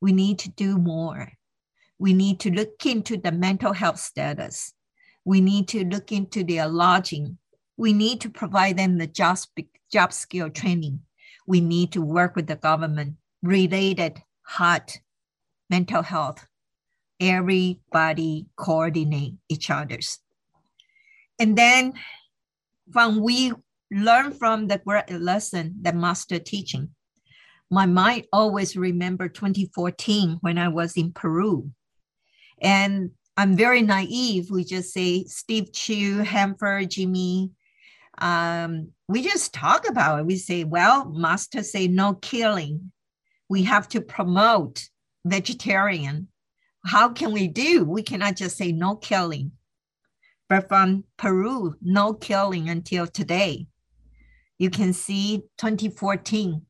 We 0.00 0.12
need 0.12 0.38
to 0.38 0.50
do 0.50 0.78
more. 0.78 1.32
We 1.98 2.12
need 2.12 2.38
to 2.40 2.52
look 2.52 2.86
into 2.86 3.16
the 3.16 3.32
mental 3.32 3.72
health 3.72 3.98
status. 3.98 4.72
We 5.24 5.40
need 5.40 5.66
to 5.74 5.84
look 5.84 6.12
into 6.12 6.44
their 6.44 6.68
lodging. 6.68 7.38
We 7.76 7.92
need 7.92 8.20
to 8.20 8.30
provide 8.30 8.76
them 8.76 8.98
the 8.98 9.08
job, 9.08 9.38
job 9.92 10.12
skill 10.12 10.48
training. 10.48 11.00
We 11.44 11.60
need 11.60 11.90
to 11.94 12.02
work 12.02 12.36
with 12.36 12.46
the 12.46 12.54
government 12.54 13.16
related 13.42 14.22
heart, 14.42 15.00
mental 15.68 16.02
health. 16.02 16.46
Everybody 17.18 18.46
coordinate 18.54 19.34
each 19.48 19.70
other's. 19.70 20.20
And 21.38 21.56
then 21.56 21.94
when 22.92 23.20
we 23.20 23.52
learn 23.90 24.32
from 24.32 24.68
the 24.68 24.78
great 24.78 25.10
lesson 25.10 25.76
that 25.82 25.94
master 25.94 26.38
teaching, 26.38 26.90
my 27.70 27.86
mind 27.86 28.26
always 28.32 28.76
remember 28.76 29.28
2014 29.28 30.38
when 30.40 30.58
I 30.58 30.68
was 30.68 30.96
in 30.96 31.12
Peru. 31.12 31.70
And 32.60 33.10
I'm 33.36 33.56
very 33.56 33.82
naive. 33.82 34.50
We 34.50 34.64
just 34.64 34.92
say 34.94 35.24
Steve 35.24 35.72
Chu, 35.72 36.18
Hanford, 36.18 36.90
Jimmy. 36.90 37.50
Um, 38.18 38.92
we 39.08 39.22
just 39.22 39.52
talk 39.52 39.88
about 39.88 40.20
it. 40.20 40.26
We 40.26 40.36
say, 40.36 40.64
well, 40.64 41.10
master 41.10 41.62
say 41.62 41.86
no 41.86 42.14
killing. 42.14 42.92
We 43.48 43.64
have 43.64 43.88
to 43.90 44.00
promote 44.00 44.88
vegetarian. 45.24 46.28
How 46.84 47.10
can 47.10 47.32
we 47.32 47.48
do? 47.48 47.84
We 47.84 48.02
cannot 48.02 48.36
just 48.36 48.56
say 48.56 48.72
no 48.72 48.94
killing. 48.94 49.52
But 50.48 50.68
from 50.68 51.04
Peru, 51.16 51.74
no 51.80 52.14
killing 52.14 52.68
until 52.68 53.06
today. 53.06 53.68
You 54.58 54.70
can 54.70 54.92
see 54.92 55.42
2014, 55.58 56.62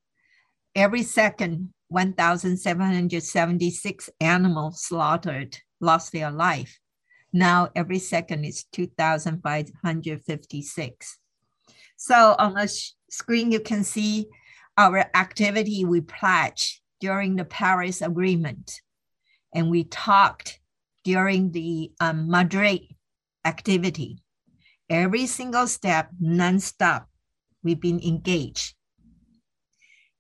every 0.75 1.03
second, 1.03 1.73
1,776 1.89 4.11
animals 4.21 4.83
slaughtered 4.83 5.57
lost 5.81 6.13
their 6.13 6.31
life. 6.31 6.79
Now 7.33 7.71
every 7.77 7.99
second 7.99 8.45
is 8.45 8.65
2,556. 8.73 11.19
So 11.97 12.35
on 12.39 12.55
the 12.55 12.67
sh- 12.67 12.91
screen, 13.11 13.53
you 13.53 13.61
can 13.61 13.85
see 13.85 14.27
our 14.77 15.09
activity 15.15 15.85
we 15.85 16.01
pledged 16.01 16.81
during 17.01 17.37
the 17.37 17.45
Paris 17.45 18.03
Agreement. 18.03 18.81
And 19.55 19.71
we 19.71 19.85
talked 19.85 20.59
during 21.05 21.53
the 21.53 21.93
um, 22.01 22.29
Madrid 22.29 22.96
activity. 23.47 24.19
Every 24.91 25.27
single 25.27 25.67
step, 25.67 26.11
nonstop, 26.23 27.07
we've 27.63 27.81
been 27.81 28.01
engaged. 28.01 28.75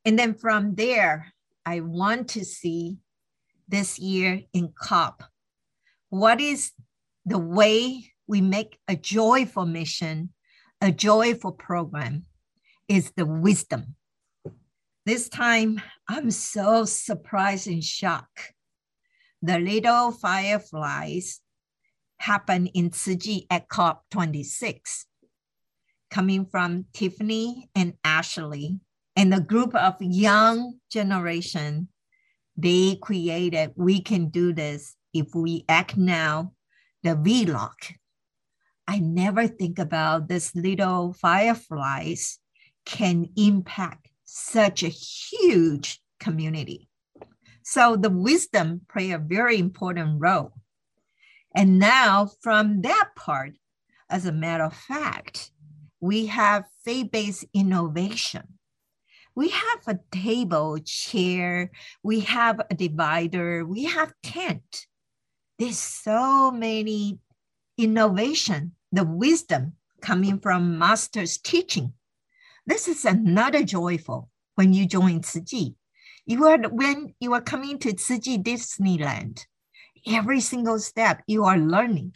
And 0.05 0.19
then 0.19 0.35
from 0.35 0.77
there, 0.77 1.35
I 1.67 1.81
want 1.81 2.29
to 2.31 2.45
see 2.45 2.99
this 3.69 3.99
year 3.99 4.43
in 4.53 4.73
COP 4.81 5.25
what 6.09 6.41
is 6.41 6.73
the 7.25 7.39
way 7.39 8.13
we 8.27 8.41
make 8.41 8.79
a 8.89 8.97
joyful 8.97 9.67
mission, 9.67 10.33
a 10.81 10.93
joyful 10.93 11.53
program, 11.53 12.25
is 12.89 13.13
the 13.17 13.27
wisdom. 13.27 13.97
This 15.05 15.29
time, 15.29 15.81
I'm 16.09 16.31
so 16.31 16.85
surprised 16.85 17.67
and 17.67 17.83
shocked. 17.83 18.53
The 19.43 19.59
little 19.59 20.13
fireflies 20.13 21.41
happened 22.19 22.71
in 22.75 22.91
Tzu 22.91 23.41
at 23.51 23.69
COP26, 23.69 25.05
coming 26.11 26.47
from 26.47 26.87
Tiffany 26.93 27.71
and 27.75 27.95
Ashley 28.05 28.81
and 29.15 29.33
a 29.33 29.41
group 29.41 29.75
of 29.75 29.97
young 30.01 30.75
generation. 30.91 31.89
They 32.57 32.97
created 32.97 33.73
We 33.77 34.01
Can 34.01 34.29
Do 34.29 34.53
This 34.53 34.97
if 35.13 35.35
we 35.35 35.65
act 35.69 35.97
now, 35.97 36.53
the 37.03 37.11
vlog. 37.17 37.75
I 38.89 38.99
never 38.99 39.47
think 39.47 39.79
about 39.79 40.29
this 40.29 40.55
little 40.55 41.13
fireflies 41.13 42.39
can 42.85 43.29
impact 43.37 44.09
such 44.25 44.83
a 44.83 44.89
huge 44.89 46.01
community. 46.21 46.89
So 47.63 47.97
the 47.97 48.11
wisdom 48.11 48.83
play 48.89 49.11
a 49.11 49.19
very 49.19 49.59
important 49.59 50.21
role. 50.21 50.53
And 51.57 51.79
now 51.79 52.31
from 52.43 52.83
that 52.83 53.11
part, 53.17 53.55
as 54.09 54.27
a 54.27 54.33
matter 54.33 54.65
of 54.65 54.75
fact, 54.75 55.51
we 56.01 56.27
have 56.27 56.65
faith-based 56.85 57.47
innovation. 57.53 58.43
We 59.35 59.49
have 59.49 59.81
a 59.89 59.99
table, 60.13 60.79
chair, 60.85 61.73
we 62.03 62.21
have 62.21 62.61
a 62.71 62.75
divider, 62.75 63.65
we 63.65 63.85
have 63.85 64.13
tent 64.23 64.87
there's 65.59 65.79
so 65.79 66.51
many 66.51 67.19
innovation, 67.79 68.73
the 68.93 69.05
wisdom 69.05 69.73
coming 70.03 70.39
from 70.39 70.79
master's 70.79 71.39
teaching. 71.39 71.95
This 72.67 72.89
is 72.89 73.05
another 73.05 73.63
joyful 73.63 74.29
when 74.57 74.73
you 74.73 74.87
join 74.87 75.23
Chi. 75.23 75.73
You 76.27 76.47
are 76.47 76.59
when 76.69 77.15
you 77.21 77.33
are 77.33 77.41
coming 77.41 77.79
to 77.79 77.93
Tzu 77.93 78.39
Disneyland, 78.39 79.47
every 80.07 80.41
single 80.41 80.79
step 80.79 81.23
you 81.27 81.45
are 81.45 81.59
learning. 81.59 82.15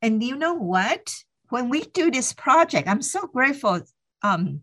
And 0.00 0.22
you 0.22 0.36
know 0.36 0.54
what? 0.54 1.14
When 1.48 1.68
we 1.68 1.82
do 1.82 2.10
this 2.10 2.32
project, 2.32 2.88
I'm 2.88 3.02
so 3.02 3.26
grateful, 3.26 3.82
um, 4.22 4.62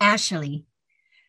Ashley, 0.00 0.66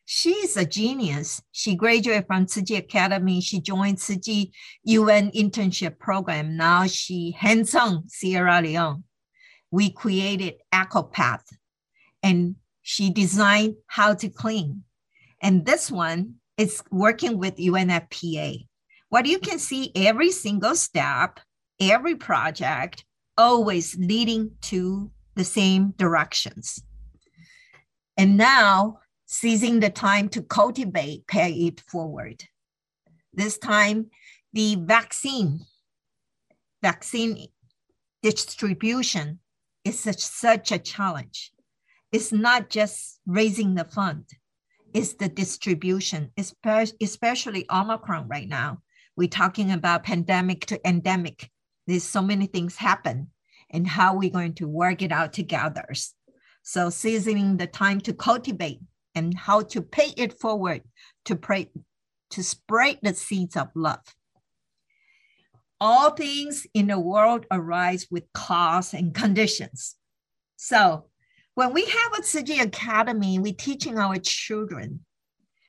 She's 0.06 0.58
a 0.58 0.66
genius. 0.66 1.42
She 1.52 1.76
graduated 1.76 2.28
from 2.28 2.46
Tzu 2.46 2.64
Chi 2.66 2.76
Academy. 2.76 3.40
She 3.40 3.62
joined 3.62 4.00
Tzu 4.00 4.20
Chi 4.20 4.52
UN 4.84 5.32
internship 5.32 5.98
program. 5.98 6.58
Now 6.58 6.88
she 6.88 7.32
hands-on 7.32 8.10
Sierra 8.10 8.62
Leone. 8.62 9.06
We 9.72 9.92
created 9.92 10.56
EcoPath 10.74 11.46
and 12.22 12.56
she 12.82 13.12
designed 13.12 13.76
how 13.88 14.14
to 14.16 14.30
clean. 14.30 14.84
And 15.42 15.66
this 15.66 15.90
one 15.90 16.36
is 16.58 16.84
working 16.92 17.38
with 17.38 17.56
UNFPA. 17.56 18.68
What 19.14 19.28
you 19.28 19.38
can 19.38 19.60
see 19.60 19.92
every 19.94 20.32
single 20.32 20.74
step, 20.76 21.40
every 21.80 22.16
project, 22.16 23.06
always 23.38 23.96
leading 23.96 24.54
to 24.62 25.12
the 25.36 25.44
same 25.44 25.94
directions. 25.98 26.82
And 28.18 28.38
now 28.38 29.02
seizing 29.28 29.82
the 29.82 29.92
time 29.92 30.30
to 30.30 30.42
cultivate, 30.42 31.28
pay 31.28 31.52
it 31.52 31.82
forward. 31.82 32.46
This 33.32 33.60
time, 33.60 34.10
the 34.52 34.78
vaccine, 34.78 35.60
vaccine 36.82 37.50
distribution 38.24 39.42
is 39.86 40.00
such, 40.00 40.22
such 40.22 40.72
a 40.72 40.80
challenge. 40.80 41.52
It's 42.12 42.32
not 42.32 42.72
just 42.72 43.20
raising 43.28 43.76
the 43.76 43.86
fund, 43.86 44.26
it's 44.92 45.14
the 45.14 45.30
distribution, 45.30 46.32
especially 46.36 47.68
Omicron 47.70 48.28
right 48.28 48.50
now. 48.50 48.80
We're 49.16 49.30
talking 49.30 49.72
about 49.72 50.04
pandemic 50.04 50.66
to 50.68 50.88
endemic. 50.88 51.50
There's 51.88 52.04
so 52.04 52.22
many 52.22 52.48
things 52.48 52.76
happen 52.76 53.30
and 53.70 53.88
how 53.88 54.16
we're 54.16 54.30
going 54.30 54.54
to 54.56 54.68
work 54.68 55.02
it 55.02 55.12
out 55.12 55.34
together. 55.34 55.88
So 56.64 56.90
seizing 56.90 57.58
the 57.58 57.68
time 57.68 58.02
to 58.02 58.14
cultivate 58.14 58.80
and 59.16 59.38
how 59.38 59.62
to 59.62 59.82
pay 59.82 60.14
it 60.18 60.40
forward 60.40 60.82
to 61.26 61.36
pray 61.36 61.70
to 62.32 62.44
spread 62.44 63.00
the 63.04 63.14
seeds 63.14 63.56
of 63.56 63.70
love. 63.76 64.00
all 65.80 66.12
things 66.12 66.66
in 66.74 66.88
the 66.88 67.00
world 67.00 67.46
arise 67.52 68.08
with 68.10 68.24
cause 68.34 68.94
and 68.94 69.14
conditions. 69.14 69.96
So 70.56 71.08
when 71.56 71.74
we 71.74 71.86
have 71.86 72.14
a 72.18 72.22
Tzu 72.22 72.62
Academy, 72.62 73.38
we're 73.38 73.54
teaching 73.54 73.98
our 73.98 74.16
children, 74.18 75.02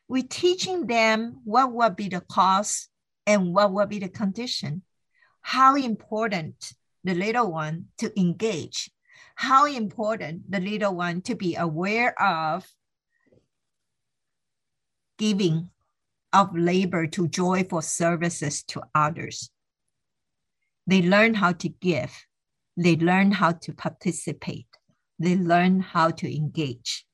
we're 0.06 0.22
teaching 0.22 0.86
them 0.86 1.40
what 1.44 1.72
will 1.72 1.90
be 1.90 2.08
the 2.08 2.20
cause 2.20 2.88
and 3.26 3.54
what 3.54 3.72
will 3.72 3.86
be 3.86 3.98
the 3.98 4.08
condition, 4.08 4.82
how 5.40 5.76
important 5.76 6.74
the 7.04 7.14
little 7.14 7.52
one 7.52 7.86
to 7.98 8.18
engage, 8.18 8.90
how 9.34 9.66
important 9.66 10.50
the 10.50 10.60
little 10.60 10.94
one 10.94 11.20
to 11.22 11.34
be 11.34 11.56
aware 11.56 12.20
of 12.20 12.66
giving 15.18 15.70
of 16.32 16.56
labor 16.56 17.06
to 17.06 17.28
joyful 17.28 17.80
services 17.80 18.64
to 18.64 18.82
others. 18.94 19.50
They 20.86 21.00
learn 21.00 21.34
how 21.34 21.52
to 21.52 21.68
give. 21.68 22.26
They 22.76 22.96
learn 22.96 23.30
how 23.30 23.52
to 23.52 23.72
participate. 23.72 24.66
They 25.18 25.36
learn 25.36 25.80
how 25.80 26.10
to 26.10 26.36
engage. 26.36 27.06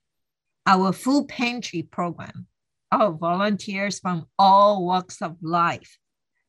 Our 0.67 0.93
food 0.93 1.29
pantry 1.29 1.83
program, 1.83 2.47
our 2.93 3.13
volunteers 3.13 3.99
from 3.99 4.27
all 4.39 4.85
walks 4.85 5.23
of 5.23 5.37
life, 5.43 5.99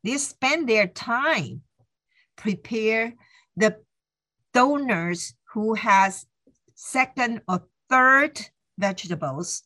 they 0.04 0.18
spend 0.18 0.68
their 0.68 0.88
time 0.88 1.62
prepare 2.36 3.14
the 3.56 3.78
donors 4.54 5.34
who 5.54 5.76
has 5.76 6.26
second 6.74 7.42
or 7.48 7.64
third 7.90 8.40
vegetables, 8.78 9.64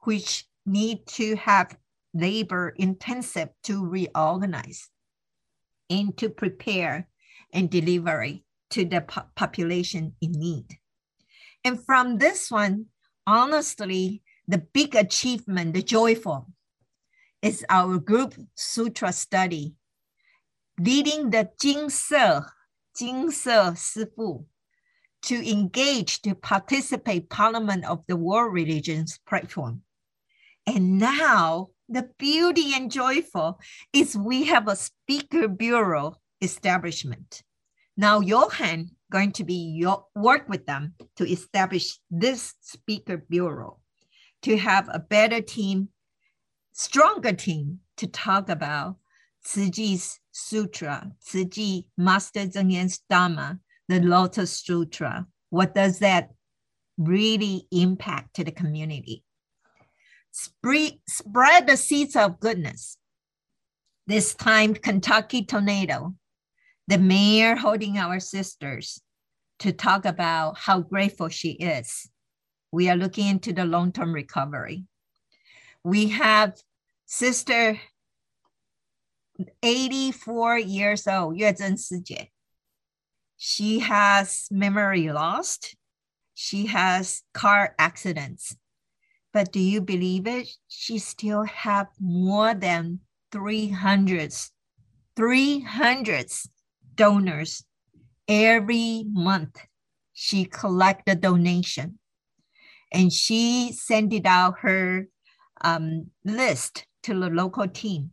which 0.00 0.44
need 0.66 1.06
to 1.06 1.36
have 1.36 1.76
labor 2.12 2.74
intensive 2.76 3.48
to 3.62 3.86
reorganize 3.86 4.90
and 5.88 6.16
to 6.18 6.28
prepare 6.28 7.08
and 7.52 7.70
delivery 7.70 8.44
to 8.70 8.84
the 8.84 9.00
po 9.00 9.22
population 9.34 10.14
in 10.20 10.32
need. 10.32 10.66
And 11.64 11.82
from 11.84 12.18
this 12.18 12.50
one, 12.50 12.86
honestly, 13.26 14.22
the 14.48 14.58
big 14.72 14.96
achievement, 14.96 15.74
the 15.74 15.82
joyful, 15.82 16.46
is 17.42 17.64
our 17.68 17.98
group 17.98 18.34
sutra 18.56 19.12
study, 19.12 19.74
leading 20.80 21.30
the 21.30 21.50
Jing 21.60 21.90
Si, 21.90 22.40
Jing 22.98 23.30
Si 23.30 23.50
Sifu, 23.50 24.46
to 25.22 25.50
engage 25.50 26.22
to 26.22 26.34
participate 26.34 27.28
Parliament 27.28 27.84
of 27.84 28.02
the 28.08 28.16
World 28.16 28.54
Religions 28.54 29.20
platform. 29.28 29.82
And 30.66 30.98
now 30.98 31.68
the 31.88 32.08
beauty 32.18 32.72
and 32.74 32.90
joyful 32.90 33.60
is 33.92 34.16
we 34.16 34.44
have 34.44 34.66
a 34.66 34.76
speaker 34.76 35.46
bureau 35.46 36.16
establishment. 36.40 37.42
Now 37.96 38.20
Johan 38.20 38.90
going 39.10 39.32
to 39.32 39.44
be 39.44 39.74
your, 39.76 40.06
work 40.14 40.48
with 40.48 40.66
them 40.66 40.94
to 41.16 41.30
establish 41.30 41.98
this 42.10 42.54
speaker 42.60 43.16
bureau 43.16 43.80
to 44.42 44.56
have 44.56 44.88
a 44.92 44.98
better 44.98 45.40
team, 45.40 45.88
stronger 46.72 47.32
team 47.32 47.80
to 47.96 48.06
talk 48.06 48.48
about 48.48 48.96
Tzu 49.44 49.98
Sutra, 50.30 51.12
Chi 51.32 51.84
Master 51.96 52.48
Cheng 52.48 52.70
Yen's 52.70 52.98
Dharma, 53.10 53.58
the 53.88 54.00
Lotus 54.00 54.52
Sutra. 54.60 55.26
What 55.50 55.74
does 55.74 55.98
that 56.00 56.30
really 56.98 57.66
impact 57.70 58.34
to 58.36 58.44
the 58.44 58.52
community? 58.52 59.24
Spread, 60.30 60.98
spread 61.08 61.66
the 61.66 61.76
seeds 61.76 62.14
of 62.14 62.38
goodness. 62.38 62.98
This 64.06 64.34
time, 64.34 64.74
Kentucky 64.74 65.44
tornado, 65.44 66.14
the 66.86 66.98
mayor 66.98 67.56
holding 67.56 67.98
our 67.98 68.20
sisters 68.20 69.00
to 69.58 69.72
talk 69.72 70.04
about 70.04 70.56
how 70.58 70.80
grateful 70.80 71.28
she 71.28 71.50
is. 71.52 72.08
We 72.70 72.90
are 72.90 72.96
looking 72.96 73.28
into 73.28 73.52
the 73.52 73.64
long 73.64 73.92
term 73.92 74.12
recovery. 74.12 74.84
We 75.82 76.08
have 76.08 76.54
Sister 77.06 77.80
84 79.62 80.58
years 80.58 81.06
old, 81.06 81.38
Yue 81.38 81.46
Zhen 81.46 81.78
Sijie. 81.78 82.30
She 83.36 83.78
has 83.78 84.48
memory 84.50 85.10
lost. 85.10 85.76
She 86.34 86.66
has 86.66 87.22
car 87.32 87.74
accidents. 87.78 88.56
But 89.32 89.52
do 89.52 89.60
you 89.60 89.80
believe 89.80 90.26
it? 90.26 90.48
She 90.66 90.98
still 90.98 91.44
have 91.44 91.86
more 92.00 92.54
than 92.54 93.00
300, 93.32 94.34
300 95.16 96.30
donors 96.94 97.64
every 98.26 99.04
month. 99.06 99.56
She 100.12 100.44
collect 100.44 101.06
the 101.06 101.14
donation 101.14 101.98
and 102.92 103.12
she 103.12 103.72
sent 103.72 104.12
it 104.12 104.26
out 104.26 104.60
her 104.60 105.08
um, 105.60 106.10
list 106.24 106.86
to 107.02 107.18
the 107.18 107.30
local 107.30 107.68
team. 107.68 108.10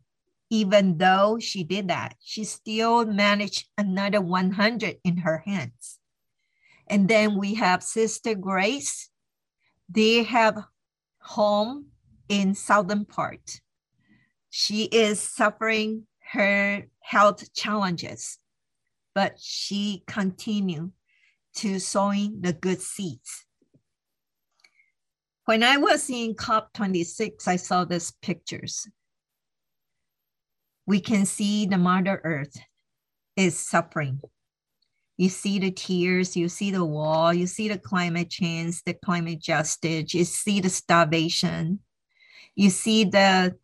Even 0.50 0.98
though 0.98 1.38
she 1.40 1.64
did 1.64 1.88
that, 1.88 2.16
she 2.24 2.44
still 2.44 3.06
managed 3.06 3.68
another 3.78 4.22
100 4.22 4.98
in 5.04 5.18
her 5.18 5.40
hands. 5.46 6.00
And 6.88 7.08
then 7.08 7.38
we 7.38 7.56
have 7.56 7.82
Sister 7.82 8.36
Grace. 8.36 9.10
They 9.90 10.24
have 10.24 10.64
home 11.20 11.88
in 12.30 12.54
southern 12.54 13.06
part. 13.06 13.62
She 14.50 14.84
is 14.84 15.20
suffering 15.20 16.06
her 16.32 16.88
health 17.02 17.54
challenges, 17.54 18.38
but 19.14 19.40
she 19.40 20.04
continue 20.08 20.92
to 21.56 21.80
sowing 21.80 22.42
the 22.42 22.54
good 22.54 22.82
seeds. 22.82 23.45
When 25.46 25.64
I 25.64 25.78
was 25.78 26.10
in 26.10 26.36
COP26, 26.36 27.48
I 27.48 27.56
saw 27.56 27.86
these 27.86 28.12
pictures. 28.22 28.88
We 30.88 31.00
can 31.00 31.26
see 31.26 31.66
the 31.66 31.78
Mother 31.78 32.22
Earth 32.24 32.58
is 33.36 33.58
suffering 33.58 34.22
you 35.18 35.30
see 35.30 35.60
the 35.60 35.72
tears, 35.72 36.36
you 36.36 36.50
see 36.50 36.72
the 36.72 36.84
war, 36.84 37.34
you 37.34 37.48
see 37.48 37.70
the 37.70 37.78
climate 37.78 38.30
change, 38.30 38.84
the 38.84 38.94
climate 38.94 39.40
justice, 39.40 40.14
you 40.14 40.26
see 40.26 40.60
the 40.60 40.70
starvation, 40.70 41.80
you 42.56 42.70
see 42.70 43.06
the 43.06 43.56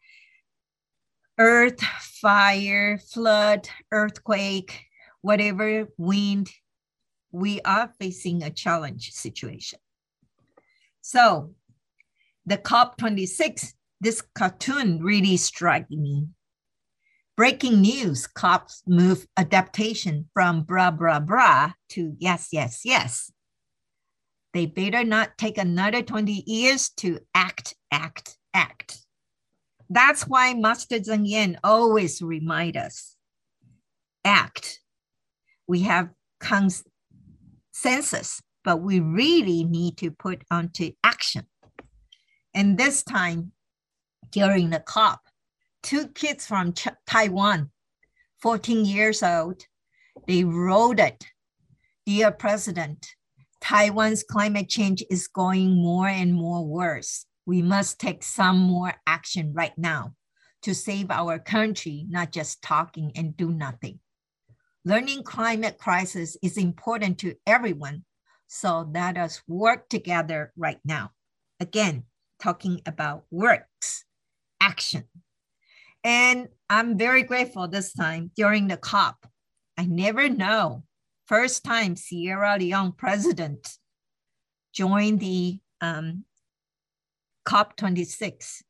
earth, 1.38 1.82
fire, 1.82 2.98
flood, 3.00 3.68
earthquake, 3.92 4.86
whatever 5.22 5.88
wind, 5.98 6.50
we 7.32 7.60
are 7.62 7.92
facing 8.00 8.44
a 8.44 8.50
challenge 8.50 9.12
situation. 9.12 9.80
So 11.02 11.54
the 12.46 12.58
COP26, 12.58 13.74
this 14.00 14.22
cartoon 14.34 15.04
really 15.04 15.38
struck 15.38 15.90
me 15.90 16.28
Breaking 17.42 17.82
news 17.82 18.28
cops 18.28 18.84
move 18.86 19.26
adaptation 19.36 20.30
from 20.34 20.62
bra 20.62 20.92
bra 20.92 21.20
bra 21.20 21.72
to 21.90 22.16
yes, 22.20 22.50
yes, 22.52 22.82
yes. 22.84 23.32
They 24.54 24.68
better 24.68 25.04
not 25.04 25.40
take 25.40 25.58
another 25.58 26.04
20 26.04 26.44
years 26.46 26.90
to 26.98 27.20
act, 27.34 27.74
act, 27.90 28.38
act. 28.54 29.00
That's 29.90 30.28
why 30.28 30.54
Master 30.54 31.00
Cheng 31.00 31.26
Yen 31.26 31.58
always 31.64 32.22
remind 32.22 32.78
us, 32.78 33.16
act. 34.26 34.80
We 35.68 35.82
have 35.82 36.10
consensus, 36.42 38.42
but 38.64 38.82
we 38.82 39.00
really 39.00 39.64
need 39.64 39.98
to 39.98 40.12
put 40.12 40.44
onto 40.52 40.92
action. 41.04 41.48
And 42.54 42.78
this 42.78 43.04
time, 43.04 43.54
during 44.32 44.70
the 44.70 44.80
COP, 44.80 45.22
two 45.84 46.08
kids 46.08 46.46
from 46.46 46.74
Ch- 46.74 46.88
Taiwan, 47.08 47.72
14 48.42 48.86
years 48.86 49.24
old, 49.24 49.66
they 50.28 50.44
wrote 50.44 51.00
it. 51.00 51.26
Dear 52.06 52.32
President, 52.32 53.06
Taiwan's 53.62 54.24
climate 54.24 54.68
change 54.68 55.04
is 55.10 55.28
going 55.28 55.76
more 55.76 56.08
and 56.08 56.34
more 56.34 56.66
worse. 56.66 57.26
We 57.46 57.62
must 57.62 58.00
take 58.00 58.24
some 58.24 58.58
more 58.58 58.94
action 59.08 59.54
right 59.54 59.78
now 59.78 60.14
to 60.64 60.76
save 60.76 61.10
our 61.10 61.40
country, 61.40 62.06
not 62.10 62.32
just 62.32 62.62
talking 62.62 63.12
and 63.16 63.38
do 63.38 63.52
nothing. 63.52 64.00
Learning 64.84 65.24
climate 65.24 65.78
crisis 65.78 66.38
is 66.42 66.58
important 66.58 67.20
to 67.20 67.36
everyone, 67.46 68.04
so 68.48 68.90
let 68.92 69.18
us 69.18 69.42
work 69.48 69.90
together 69.90 70.52
right 70.58 70.80
now. 70.84 71.12
Again, 71.60 72.06
talking 72.42 72.82
about 72.86 73.24
works, 73.32 74.04
action. 74.60 75.04
And 76.04 76.48
I'm 76.70 76.98
very 76.98 77.24
grateful 77.24 77.68
this 77.68 77.94
time 77.94 78.32
during 78.36 78.68
the 78.68 78.78
COP. 78.78 79.28
I 79.78 79.86
never 79.86 80.28
know. 80.28 80.84
First 81.28 81.64
time 81.64 81.96
Sierra 81.96 82.58
Leone 82.60 82.94
president 82.94 83.78
joined 84.74 85.20
the 85.20 85.60
um, 85.80 86.26
COP26. 87.48 88.64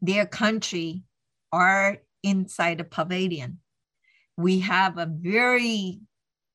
Their 0.00 0.26
country 0.26 1.02
are 1.52 1.98
inside 2.22 2.78
the 2.78 2.84
pavilion. 2.84 3.58
we 4.36 4.60
have 4.60 4.98
a 4.98 5.06
very 5.06 6.00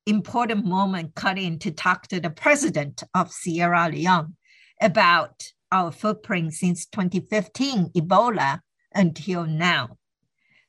important 0.06 0.64
moment 0.64 1.14
cut 1.14 1.38
in 1.38 1.58
to 1.58 1.70
talk 1.70 2.06
to 2.08 2.20
the 2.20 2.30
president 2.30 3.02
of 3.14 3.32
Sierra 3.32 3.88
Leone 3.88 4.36
about 4.80 5.42
our 5.72 5.90
footprint 5.90 6.52
since 6.52 6.86
2015, 6.86 7.90
Ebola, 7.96 8.60
until 8.94 9.46
now. 9.46 9.96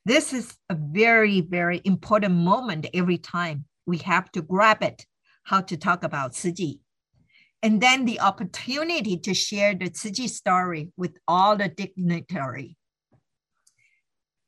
This 0.05 0.33
is 0.33 0.57
a 0.69 0.75
very, 0.75 1.41
very 1.41 1.81
important 1.85 2.33
moment 2.33 2.87
every 2.93 3.17
time 3.17 3.65
we 3.85 3.97
have 3.99 4.31
to 4.31 4.41
grab 4.41 4.81
it, 4.81 5.05
how 5.43 5.61
to 5.61 5.77
talk 5.77 6.03
about 6.03 6.35
Chi. 6.41 6.75
And 7.61 7.79
then 7.79 8.05
the 8.05 8.19
opportunity 8.19 9.17
to 9.17 9.33
share 9.33 9.75
the 9.75 9.89
Chi 9.89 10.25
story 10.25 10.89
with 10.97 11.17
all 11.27 11.55
the 11.55 11.69
dignitary. 11.69 12.77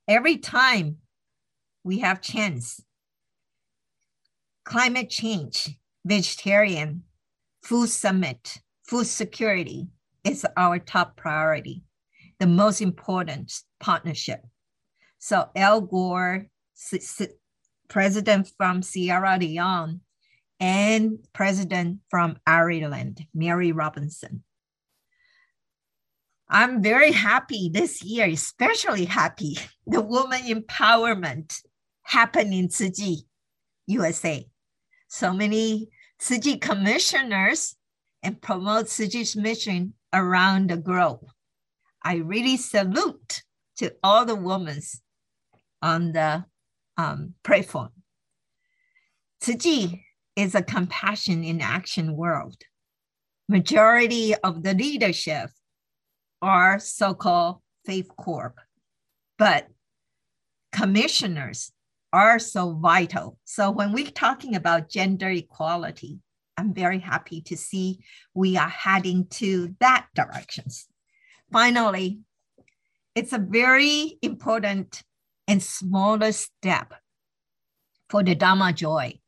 Every 0.08 0.38
time 0.38 0.98
we 1.84 2.00
have 2.00 2.22
chance, 2.22 2.82
climate 4.66 5.10
change, 5.10 5.78
vegetarian, 6.06 7.04
food 7.64 7.90
summit, 7.90 8.58
food 8.84 9.08
security 9.08 9.88
is 10.26 10.46
our 10.58 10.80
top 10.80 11.16
priority, 11.16 11.84
the 12.40 12.48
most 12.48 12.82
important 12.82 13.54
partnership. 13.80 14.42
So 15.20 15.50
Al 15.56 15.82
Gore, 15.82 16.48
president 17.88 18.52
from 18.58 18.82
Sierra 18.82 19.38
Leone, 19.40 20.02
and 20.60 21.20
president 21.34 22.00
from 22.10 22.38
Ireland, 22.46 23.26
Mary 23.34 23.72
Robinson. 23.72 24.44
I'm 26.48 26.82
very 26.82 27.12
happy 27.12 27.70
this 27.74 28.04
year, 28.04 28.28
especially 28.28 29.06
happy 29.06 29.58
the 29.88 30.02
woman 30.02 30.42
empowerment 30.42 31.60
happened 32.04 32.54
in 32.54 32.70
Tzu 32.70 32.92
Chi, 32.92 33.16
USA. 33.88 34.48
So 35.08 35.34
many 35.34 35.90
Tzu 36.20 36.40
Chi 36.40 36.58
commissioners 36.58 37.76
and 38.22 38.42
promote 38.42 38.88
Tzu 38.88 39.08
Chi's 39.08 39.36
mission 39.36 39.94
around 40.16 40.70
the 40.70 40.78
globe. 40.78 41.28
I 42.04 42.16
really 42.16 42.58
salute 42.58 43.44
to 43.78 43.94
all 44.02 44.26
the 44.26 44.36
women 44.36 44.80
on 45.82 46.14
the 46.14 46.46
um, 46.98 47.34
platform. 47.44 47.90
Tzu 49.42 49.90
is 50.36 50.56
a 50.56 50.64
compassion 50.64 51.44
in 51.44 51.62
action 51.62 52.16
world. 52.16 52.58
Majority 53.50 54.34
of 54.36 54.64
the 54.64 54.74
leadership 54.74 55.50
are 56.42 56.80
so-called 56.80 57.58
faith 57.86 58.10
corp, 58.18 58.60
but 59.38 59.68
commissioners 60.72 61.72
are 62.12 62.40
so 62.40 62.74
vital. 62.74 63.38
So 63.46 63.72
when 63.72 63.92
we're 63.92 64.10
talking 64.10 64.56
about 64.56 64.90
gender 64.90 65.30
equality, 65.30 66.20
I'm 66.58 66.74
very 66.74 67.00
happy 67.00 67.42
to 67.42 67.58
see 67.58 68.00
we 68.34 68.58
are 68.58 68.70
heading 68.70 69.28
to 69.32 69.76
that 69.80 70.08
directions. 70.16 70.88
Finally, 71.52 72.20
it's 73.14 73.34
a 73.34 73.38
very 73.38 74.18
important 74.22 75.04
and 75.48 75.62
smaller 75.62 76.32
step 76.32 76.94
for 78.10 78.24
the 78.24 78.36
Dharma 78.36 78.74
joy. 78.74 79.20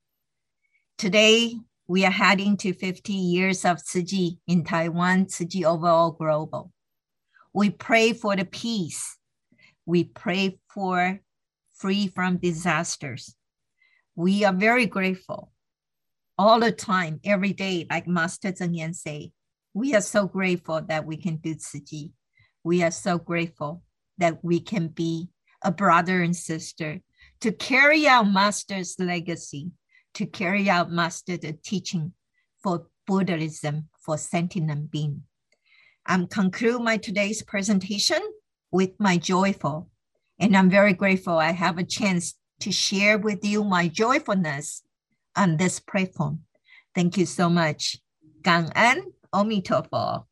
Today, 0.97 1.55
we 1.87 2.05
are 2.05 2.11
heading 2.11 2.57
to 2.57 2.73
50 2.73 3.13
years 3.13 3.63
of 3.63 3.83
Tzu 3.83 4.03
Chi 4.03 4.37
in 4.47 4.63
Taiwan, 4.63 5.27
Tzu 5.27 5.47
Chi 5.47 5.63
overall 5.63 6.11
global. 6.11 6.71
We 7.53 7.69
pray 7.69 8.13
for 8.13 8.35
the 8.35 8.45
peace. 8.45 9.17
We 9.85 10.05
pray 10.05 10.59
for 10.73 11.19
free 11.73 12.07
from 12.07 12.37
disasters. 12.37 13.35
We 14.15 14.43
are 14.43 14.53
very 14.53 14.85
grateful 14.85 15.51
all 16.38 16.60
the 16.60 16.71
time, 16.71 17.19
every 17.23 17.54
day, 17.54 17.88
like 17.89 18.08
Master 18.08 18.52
Cheng 18.52 18.73
Yen 18.73 18.93
say, 18.93 19.32
we 19.73 19.95
are 19.95 20.02
so 20.02 20.28
grateful 20.28 20.82
that 20.82 21.06
we 21.06 21.17
can 21.17 21.38
do 21.38 21.56
Chi. 21.56 22.10
We 22.63 22.84
are 22.84 22.91
so 22.91 23.17
grateful 23.17 23.84
that 24.17 24.43
we 24.43 24.60
can 24.60 24.88
be 24.88 25.30
a 25.63 25.71
brother 25.71 26.21
and 26.21 26.36
sister 26.36 27.02
to 27.41 27.52
carry 27.52 28.08
out 28.08 28.32
Master's 28.32 28.95
legacy, 29.00 29.71
to 30.15 30.26
carry 30.26 30.69
out 30.69 30.91
Master's 30.91 31.39
teaching 31.63 32.13
for 32.62 32.88
Buddhism, 33.06 33.89
for 34.00 34.17
sentient 34.17 34.91
being. 34.91 35.23
I'm 36.06 36.28
conclude 36.28 36.82
my 36.82 36.97
today's 36.97 37.41
presentation 37.43 38.19
with 38.71 38.91
my 39.00 39.17
joyful, 39.17 39.89
and 40.39 40.56
I'm 40.56 40.69
very 40.69 40.93
grateful 40.93 41.38
I 41.38 41.52
have 41.52 41.78
a 41.78 41.84
chance 41.84 42.36
to 42.62 42.71
share 42.71 43.17
with 43.17 43.45
you 43.45 43.63
my 43.63 43.88
joyfulness 43.88 44.84
on 45.38 45.58
this 45.58 45.80
platform. 45.80 46.41
Thank 46.93 47.17
you 47.17 47.26
so 47.26 47.50
much. 47.50 47.97
Gang 48.41 48.71
An 48.76 49.13
Omitofo. 49.34 50.26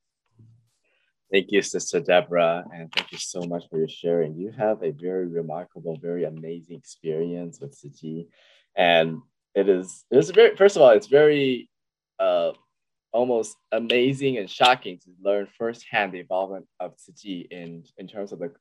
Thank 1.31 1.51
you, 1.51 1.61
Sister 1.61 1.99
Deborah, 1.99 2.63
and 2.73 2.91
thank 2.93 3.11
you 3.11 3.17
so 3.17 3.41
much 3.41 3.63
for 3.69 3.77
your 3.77 3.87
sharing. 3.87 4.35
You 4.35 4.51
have 4.51 4.83
a 4.83 4.91
very 4.91 5.27
remarkable, 5.27 5.97
very 6.01 6.23
amazing 6.23 6.77
experience 6.77 7.59
with 7.59 7.71
Tzu 7.75 7.89
Chi, 7.89 8.25
and 8.75 9.21
it 9.53 9.67
is 9.67 10.05
it 10.11 10.17
is 10.17 10.29
very 10.29 10.55
first 10.55 10.75
of 10.75 10.81
all, 10.81 10.91
it's 10.91 11.07
very 11.07 11.69
uh, 12.19 12.51
almost 13.11 13.57
amazing 13.71 14.37
and 14.37 14.49
shocking 14.49 14.99
to 14.99 15.09
learn 15.21 15.47
firsthand 15.57 16.13
the 16.13 16.19
involvement 16.19 16.67
of 16.79 16.95
Tzu 16.95 17.11
Chi 17.11 17.47
in 17.51 17.83
in 17.97 18.07
terms 18.07 18.31
of 18.31 18.39
the 18.39 18.53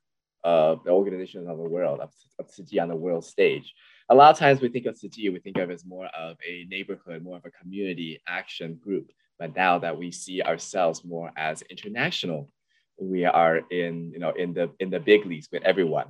uh, 0.43 0.77
the 0.85 0.91
organizations 0.91 1.49
of 1.49 1.59
the 1.59 1.69
world 1.69 2.01
of, 2.01 2.11
of 2.39 2.49
Tzu 2.49 2.65
Chi 2.65 2.83
on 2.83 2.89
the 2.89 2.97
world 2.97 3.25
stage 3.25 3.75
a 4.09 4.15
lot 4.15 4.31
of 4.31 4.39
times 4.39 4.61
we 4.61 4.69
think 4.69 4.87
of 4.87 5.01
Chi, 5.01 5.31
we 5.31 5.39
think 5.39 5.59
of 5.59 5.71
as 5.71 5.85
more 5.85 6.07
of 6.07 6.37
a 6.47 6.67
neighborhood, 6.69 7.23
more 7.23 7.37
of 7.37 7.45
a 7.45 7.51
community 7.51 8.21
action 8.27 8.79
group. 8.83 9.11
But 9.39 9.57
now 9.57 9.79
that 9.79 9.97
we 9.97 10.13
see 10.13 10.43
ourselves 10.43 11.05
more 11.05 11.31
as 11.37 11.63
international, 11.63 12.51
we 12.99 13.25
are 13.25 13.59
in, 13.71 14.13
you 14.13 14.19
know, 14.19 14.31
in 14.31 14.55
the 14.55 14.71
in 14.79 14.91
the 14.91 15.01
big 15.01 15.27
leagues 15.27 15.49
with 15.51 15.65
everyone. 15.65 16.07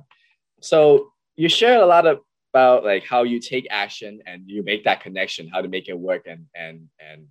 So 0.61 1.11
you 1.35 1.49
shared 1.49 1.81
a 1.81 1.85
lot 1.85 2.05
of, 2.05 2.19
about 2.53 2.85
like 2.85 3.03
how 3.03 3.23
you 3.23 3.39
take 3.39 3.67
action 3.69 4.21
and 4.25 4.43
you 4.45 4.63
make 4.63 4.85
that 4.85 5.01
connection, 5.01 5.49
how 5.49 5.61
to 5.61 5.67
make 5.67 5.89
it 5.89 5.97
work 5.97 6.25
and 6.25 6.45
and 6.55 6.87
and 6.99 7.27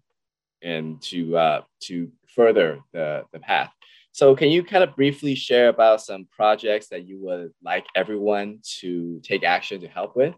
and 0.63 1.01
to 1.03 1.37
uh, 1.37 1.63
to 1.81 2.11
further 2.35 2.81
the, 2.93 3.25
the 3.33 3.39
path. 3.39 3.71
So 4.13 4.37
can 4.37 4.51
you 4.51 4.63
kind 4.63 4.85
of 4.85 4.95
briefly 4.95 5.35
share 5.35 5.69
about 5.69 6.03
some 6.03 6.27
projects 6.31 6.89
that 6.89 7.07
you 7.07 7.19
would 7.25 7.53
like 7.63 7.87
everyone 7.97 8.61
to 8.81 9.21
take 9.23 9.45
action 9.45 9.81
to 9.81 9.89
help 9.89 10.15
with? 10.15 10.35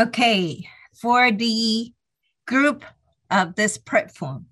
Okay, 0.00 0.66
for 0.94 1.30
the 1.30 1.92
group 2.46 2.82
of 3.30 3.56
this 3.56 3.76
platform, 3.76 4.46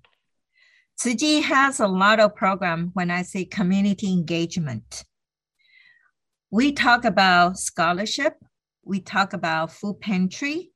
Tzu 0.98 1.16
Chi 1.16 1.40
has 1.40 1.80
a 1.80 1.88
lot 1.88 2.20
of 2.20 2.36
program 2.36 2.90
when 2.92 3.10
I 3.10 3.22
say 3.22 3.46
community 3.46 4.12
engagement. 4.12 5.02
We 6.50 6.72
talk 6.72 7.06
about 7.06 7.58
scholarship, 7.58 8.34
we 8.84 9.00
talk 9.00 9.32
about 9.32 9.72
food 9.72 10.02
pantry, 10.02 10.72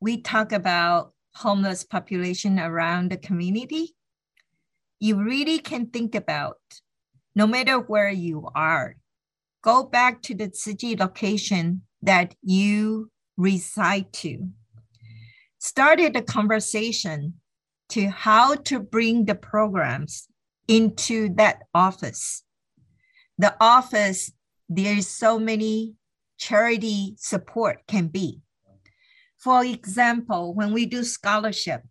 we 0.00 0.20
talk 0.20 0.50
about 0.50 1.12
homeless 1.36 1.84
population 1.84 2.58
around 2.58 3.12
the 3.12 3.18
community. 3.18 3.94
You 4.98 5.22
really 5.22 5.60
can 5.60 5.90
think 5.90 6.16
about, 6.16 6.58
no 7.36 7.46
matter 7.46 7.78
where 7.78 8.10
you 8.10 8.48
are, 8.52 8.96
go 9.62 9.84
back 9.84 10.22
to 10.22 10.34
the 10.34 10.48
Tzu 10.48 10.74
Chi 10.74 10.96
location 10.98 11.82
that 12.02 12.34
you 12.42 13.12
reside 13.38 14.12
to. 14.12 14.50
Started 15.58 16.16
a 16.16 16.22
conversation 16.22 17.34
to 17.88 18.08
how 18.08 18.54
to 18.54 18.80
bring 18.80 19.24
the 19.24 19.34
programs 19.34 20.28
into 20.66 21.34
that 21.36 21.62
office. 21.72 22.44
The 23.38 23.56
office, 23.60 24.30
there 24.68 24.98
is 24.98 25.08
so 25.08 25.38
many 25.38 25.94
charity 26.36 27.14
support 27.16 27.86
can 27.86 28.08
be. 28.08 28.40
For 29.38 29.64
example, 29.64 30.52
when 30.52 30.72
we 30.72 30.84
do 30.84 31.04
scholarship, 31.04 31.82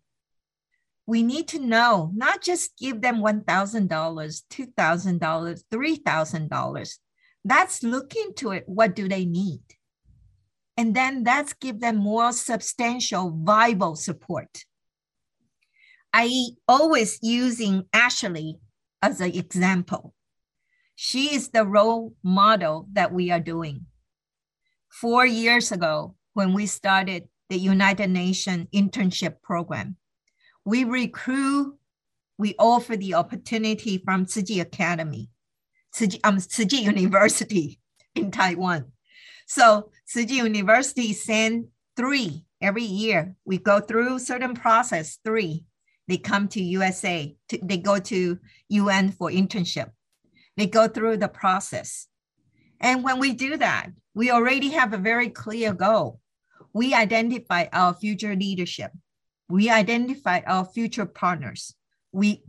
we 1.06 1.22
need 1.22 1.48
to 1.48 1.58
know 1.58 2.12
not 2.14 2.42
just 2.42 2.76
give 2.78 3.00
them 3.00 3.20
$1,000, 3.22 3.88
$2,000, 3.88 5.62
$3,000. 5.72 6.98
That's 7.44 7.82
look 7.82 8.14
into 8.14 8.52
it. 8.52 8.64
What 8.66 8.94
do 8.94 9.08
they 9.08 9.24
need? 9.24 9.62
And 10.78 10.94
then 10.94 11.24
that's 11.24 11.54
give 11.54 11.80
them 11.80 11.96
more 11.96 12.30
substantial, 12.30 13.36
viable 13.36 13.96
support. 13.96 14.64
I 16.12 16.30
always 16.68 17.18
using 17.20 17.86
Ashley 17.92 18.60
as 19.02 19.20
an 19.20 19.34
example. 19.34 20.14
She 20.94 21.34
is 21.34 21.48
the 21.48 21.66
role 21.66 22.14
model 22.22 22.86
that 22.92 23.12
we 23.12 23.32
are 23.32 23.40
doing. 23.40 23.86
Four 24.88 25.26
years 25.26 25.72
ago, 25.72 26.14
when 26.34 26.52
we 26.52 26.66
started 26.66 27.24
the 27.48 27.58
United 27.58 28.10
Nations 28.10 28.68
internship 28.72 29.42
program, 29.42 29.96
we 30.64 30.84
recruit, 30.84 31.76
we 32.38 32.54
offer 32.56 32.96
the 32.96 33.14
opportunity 33.14 33.98
from 33.98 34.26
Tzu 34.26 34.44
Chi 34.44 34.60
Academy, 34.60 35.28
Tzu 35.92 36.06
Chi, 36.06 36.18
um, 36.22 36.38
Tzu 36.38 36.66
Chi 36.66 36.76
University 36.76 37.80
in 38.14 38.30
Taiwan 38.30 38.92
So 39.48 39.90
Chi 40.12 40.20
University 40.20 41.14
send 41.14 41.68
three 41.96 42.44
every 42.60 42.84
year. 42.84 43.34
We 43.46 43.56
go 43.58 43.80
through 43.80 44.18
certain 44.18 44.54
process, 44.54 45.18
three. 45.24 45.64
They 46.06 46.18
come 46.18 46.48
to 46.48 46.62
USA, 46.62 47.34
to, 47.48 47.58
they 47.62 47.78
go 47.78 47.98
to 47.98 48.38
UN 48.68 49.10
for 49.10 49.30
internship. 49.30 49.90
They 50.56 50.66
go 50.66 50.86
through 50.86 51.16
the 51.16 51.28
process. 51.28 52.08
And 52.80 53.02
when 53.02 53.18
we 53.18 53.32
do 53.32 53.56
that, 53.56 53.88
we 54.14 54.30
already 54.30 54.68
have 54.70 54.92
a 54.92 54.98
very 54.98 55.30
clear 55.30 55.72
goal. 55.72 56.20
We 56.74 56.92
identify 56.92 57.66
our 57.72 57.94
future 57.94 58.36
leadership. 58.36 58.92
We 59.48 59.70
identify 59.70 60.40
our 60.46 60.66
future 60.66 61.06
partners. 61.06 61.74
We 62.12 62.42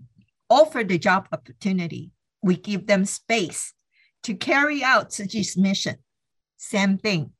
offer 0.50 0.84
the 0.84 0.98
job 0.98 1.30
opportunity. 1.32 2.12
We 2.42 2.58
give 2.58 2.88
them 2.88 3.06
space 3.06 3.74
to 4.24 4.34
carry 4.34 4.84
out 4.84 5.12
Chi's 5.12 5.56
mission. 5.56 5.96
Same 6.62 6.98
thing. 6.98 7.32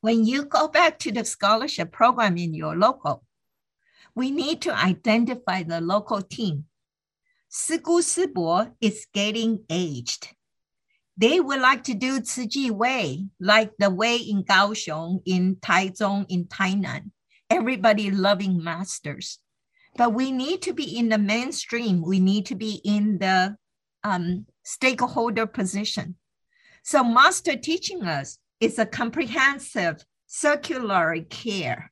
When 0.00 0.26
you 0.26 0.44
go 0.44 0.66
back 0.66 0.98
to 0.98 1.12
the 1.12 1.24
scholarship 1.24 1.92
program 1.92 2.36
in 2.36 2.52
your 2.52 2.76
local, 2.76 3.24
we 4.16 4.32
need 4.32 4.60
to 4.62 4.74
identify 4.74 5.62
the 5.62 5.80
local 5.80 6.20
team. 6.20 6.64
Shigu 7.50 8.02
Shibo 8.02 8.72
is 8.80 9.06
getting 9.14 9.64
aged. 9.70 10.34
They 11.16 11.38
would 11.38 11.60
like 11.60 11.84
to 11.84 11.94
do 11.94 12.20
Chi 12.20 12.70
Way, 12.70 13.28
like 13.38 13.70
the 13.78 13.88
way 13.88 14.16
in 14.16 14.42
Kaohsiung, 14.42 15.22
in 15.24 15.56
Taichung, 15.56 16.26
in 16.28 16.46
Tainan. 16.46 17.12
Everybody 17.48 18.10
loving 18.10 18.62
masters. 18.62 19.38
But 19.96 20.12
we 20.12 20.32
need 20.32 20.60
to 20.62 20.72
be 20.72 20.98
in 20.98 21.08
the 21.08 21.18
mainstream. 21.18 22.02
We 22.02 22.18
need 22.18 22.46
to 22.46 22.56
be 22.56 22.80
in 22.84 23.18
the 23.18 23.56
um, 24.02 24.46
stakeholder 24.64 25.46
position. 25.46 26.16
So 26.84 27.02
master 27.02 27.56
teaching 27.56 28.02
us 28.02 28.38
is 28.60 28.78
a 28.78 28.84
comprehensive 28.84 30.04
circular 30.26 31.16
care. 31.30 31.90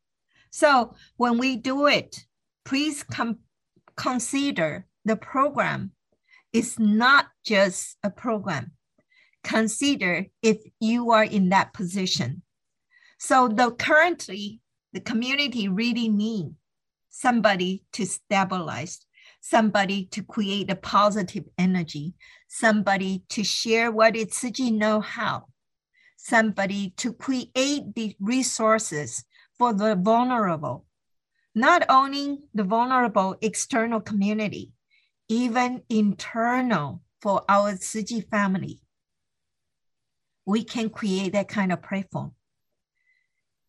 So 0.51 0.95
when 1.17 1.39
we 1.39 1.57
do 1.57 1.87
it, 1.87 2.27
please 2.67 3.03
com- 3.03 3.39
consider 3.97 4.87
the 5.07 5.17
program 5.17 5.93
is 6.53 6.79
not 6.79 7.29
just 7.45 7.97
a 8.05 8.11
program. 8.11 8.73
Consider 9.43 10.27
if 10.43 10.59
you 10.79 11.11
are 11.11 11.25
in 11.25 11.49
that 11.49 11.73
position. 11.73 12.43
So 13.19 13.49
the 13.49 13.71
currently 13.71 14.61
the 14.93 15.01
community 15.01 15.69
really 15.69 16.09
need 16.09 16.55
somebody 17.09 17.85
to 17.95 18.05
stabilize, 18.05 19.01
somebody 19.43 20.07
to 20.07 20.23
create 20.23 20.71
a 20.71 20.77
positive 20.77 21.45
energy, 21.59 22.15
somebody 22.49 23.25
to 23.29 23.43
share 23.43 23.91
what 23.91 24.17
it's 24.17 24.41
Tzu 24.41 24.71
know-how, 24.71 25.49
somebody 26.17 26.95
to 26.97 27.13
create 27.13 27.95
the 27.95 28.17
resources 28.21 29.25
for 29.59 29.75
the 29.75 29.97
vulnerable, 29.97 30.87
not 31.55 31.85
only 31.89 32.39
the 32.55 32.63
vulnerable 32.63 33.37
external 33.43 34.01
community, 34.01 34.73
even 35.29 35.83
internal 35.91 37.03
for 37.21 37.43
our 37.49 37.75
Tzu 37.75 38.05
Chi 38.05 38.21
family. 38.31 38.81
We 40.47 40.63
can 40.63 40.89
create 40.89 41.33
that 41.33 41.49
kind 41.49 41.73
of 41.73 41.83
platform. 41.83 42.33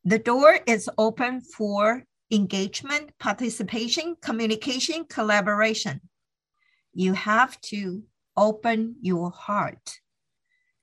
The 0.06 0.20
door 0.20 0.60
is 0.68 0.90
open 1.00 1.42
for 1.42 2.04
engagement, 2.34 3.12
participation, 3.20 4.16
communication, 4.20 5.06
collaboration. 5.06 6.02
You 6.94 7.14
have 7.14 7.62
to 7.62 8.04
open 8.36 8.96
your 9.02 9.30
heart, 9.30 10.00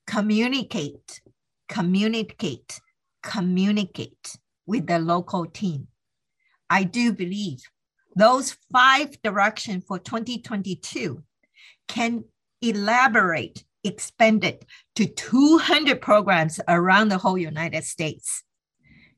communicate, 0.07 1.21
communicate, 1.69 2.81
communicate 3.23 4.39
with 4.65 4.87
the 4.87 5.01
local 5.01 5.45
team. 5.47 5.89
I 6.71 6.85
do 6.85 7.13
believe 7.13 7.59
those 8.15 8.57
five 8.73 9.21
directions 9.23 9.85
for 9.89 9.99
2022 9.99 11.23
can 11.89 12.25
elaborate, 12.63 13.65
expand 13.83 14.45
it 14.45 14.65
to 14.95 15.07
200 15.07 16.01
programs 16.01 16.61
around 16.69 17.09
the 17.09 17.19
whole 17.19 17.39
United 17.39 17.83
States 17.83 18.45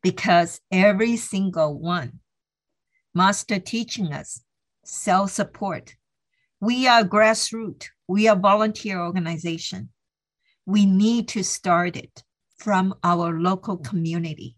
because 0.02 0.60
every 0.70 1.16
single 1.16 1.78
one 1.78 2.20
master 3.14 3.58
teaching 3.58 4.12
us 4.12 4.42
self-support. 4.84 5.96
We 6.60 6.86
are 6.86 7.04
grassroots. 7.04 7.88
We 8.08 8.28
are 8.28 8.36
volunteer 8.36 9.00
organization. 9.00 9.90
We 10.66 10.86
need 10.86 11.28
to 11.28 11.42
start 11.42 11.96
it 11.96 12.22
from 12.56 12.94
our 13.02 13.38
local 13.38 13.76
community. 13.76 14.56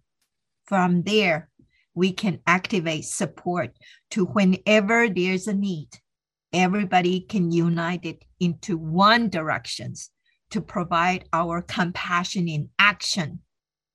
From 0.66 1.02
there, 1.02 1.48
we 1.94 2.12
can 2.12 2.40
activate 2.46 3.04
support 3.04 3.76
to 4.10 4.24
whenever 4.26 5.08
there's 5.08 5.46
a 5.46 5.54
need. 5.54 5.88
Everybody 6.52 7.20
can 7.20 7.50
unite 7.50 8.04
it 8.04 8.24
into 8.40 8.76
one 8.76 9.28
directions 9.28 10.10
to 10.50 10.60
provide 10.60 11.24
our 11.32 11.62
compassion 11.62 12.48
in 12.48 12.68
action 12.78 13.40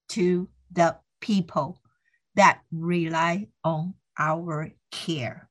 to 0.10 0.50
the 0.72 0.98
people 1.22 1.82
that 2.36 2.62
rely 2.72 3.48
on 3.64 3.94
our 4.20 4.72
care. 4.92 5.50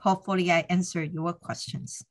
Hopefully, 0.00 0.50
I 0.50 0.64
answered 0.68 1.12
your 1.12 1.34
questions. 1.34 2.04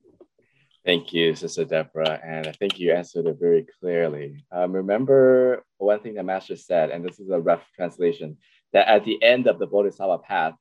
Thank 0.85 1.13
you, 1.13 1.35
Sister 1.35 1.65
Deborah. 1.65 2.19
And 2.23 2.47
I 2.47 2.53
think 2.53 2.79
you 2.79 2.91
answered 2.91 3.27
it 3.27 3.37
very 3.39 3.67
clearly. 3.79 4.43
Um, 4.51 4.71
remember 4.71 5.63
one 5.77 5.99
thing 5.99 6.15
the 6.15 6.23
Master 6.23 6.55
said, 6.55 6.89
and 6.89 7.05
this 7.05 7.19
is 7.19 7.29
a 7.29 7.39
rough 7.39 7.63
translation, 7.75 8.37
that 8.73 8.87
at 8.87 9.05
the 9.05 9.21
end 9.21 9.47
of 9.47 9.59
the 9.59 9.67
Bodhisattva 9.67 10.19
path 10.19 10.55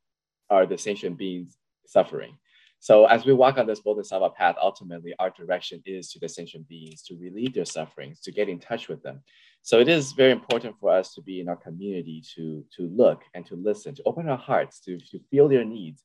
are 0.50 0.66
the 0.66 0.76
sentient 0.76 1.16
beings 1.16 1.56
suffering. 1.86 2.36
So 2.80 3.04
as 3.06 3.24
we 3.24 3.32
walk 3.32 3.58
on 3.58 3.66
this 3.66 3.80
Bodhisattva 3.80 4.30
path, 4.30 4.56
ultimately 4.60 5.14
our 5.18 5.30
direction 5.30 5.82
is 5.86 6.10
to 6.12 6.18
the 6.18 6.28
sentient 6.28 6.66
beings 6.66 7.02
to 7.04 7.16
relieve 7.16 7.54
their 7.54 7.64
sufferings, 7.66 8.20
to 8.20 8.32
get 8.32 8.48
in 8.48 8.58
touch 8.58 8.88
with 8.88 9.02
them. 9.02 9.22
So 9.62 9.78
it 9.78 9.88
is 9.88 10.12
very 10.12 10.32
important 10.32 10.76
for 10.80 10.90
us 10.90 11.14
to 11.14 11.22
be 11.22 11.40
in 11.40 11.48
our 11.48 11.56
community 11.56 12.22
to, 12.34 12.64
to 12.76 12.88
look 12.88 13.22
and 13.34 13.44
to 13.46 13.56
listen, 13.56 13.94
to 13.94 14.02
open 14.06 14.28
our 14.28 14.38
hearts, 14.38 14.80
to, 14.80 14.98
to 14.98 15.20
feel 15.30 15.48
their 15.48 15.64
needs 15.64 16.02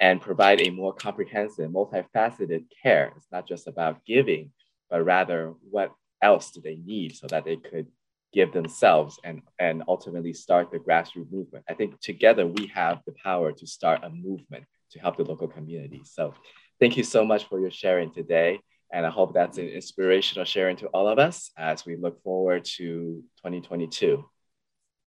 and 0.00 0.20
provide 0.20 0.60
a 0.60 0.70
more 0.70 0.92
comprehensive, 0.92 1.70
multifaceted 1.70 2.64
care. 2.82 3.12
It's 3.16 3.28
not 3.30 3.46
just 3.46 3.68
about 3.68 4.04
giving, 4.04 4.50
but 4.90 5.04
rather 5.04 5.54
what 5.70 5.92
else 6.22 6.50
do 6.50 6.60
they 6.60 6.76
need 6.76 7.14
so 7.14 7.26
that 7.28 7.44
they 7.44 7.56
could 7.56 7.86
give 8.32 8.52
themselves 8.52 9.20
and, 9.22 9.42
and 9.60 9.84
ultimately 9.86 10.32
start 10.32 10.72
the 10.72 10.78
grassroots 10.78 11.30
movement. 11.30 11.64
I 11.68 11.74
think 11.74 12.00
together 12.00 12.46
we 12.46 12.66
have 12.74 13.00
the 13.06 13.14
power 13.22 13.52
to 13.52 13.66
start 13.66 14.02
a 14.02 14.10
movement 14.10 14.64
to 14.90 14.98
help 14.98 15.16
the 15.16 15.24
local 15.24 15.46
community. 15.46 16.02
So 16.04 16.34
thank 16.80 16.96
you 16.96 17.04
so 17.04 17.24
much 17.24 17.48
for 17.48 17.60
your 17.60 17.70
sharing 17.70 18.12
today. 18.12 18.58
And 18.92 19.04
I 19.06 19.10
hope 19.10 19.34
that's 19.34 19.58
an 19.58 19.68
inspirational 19.68 20.44
sharing 20.44 20.76
to 20.78 20.86
all 20.88 21.08
of 21.08 21.18
us 21.18 21.50
as 21.58 21.84
we 21.84 21.96
look 21.96 22.22
forward 22.22 22.64
to 22.76 23.22
2022. 23.42 24.24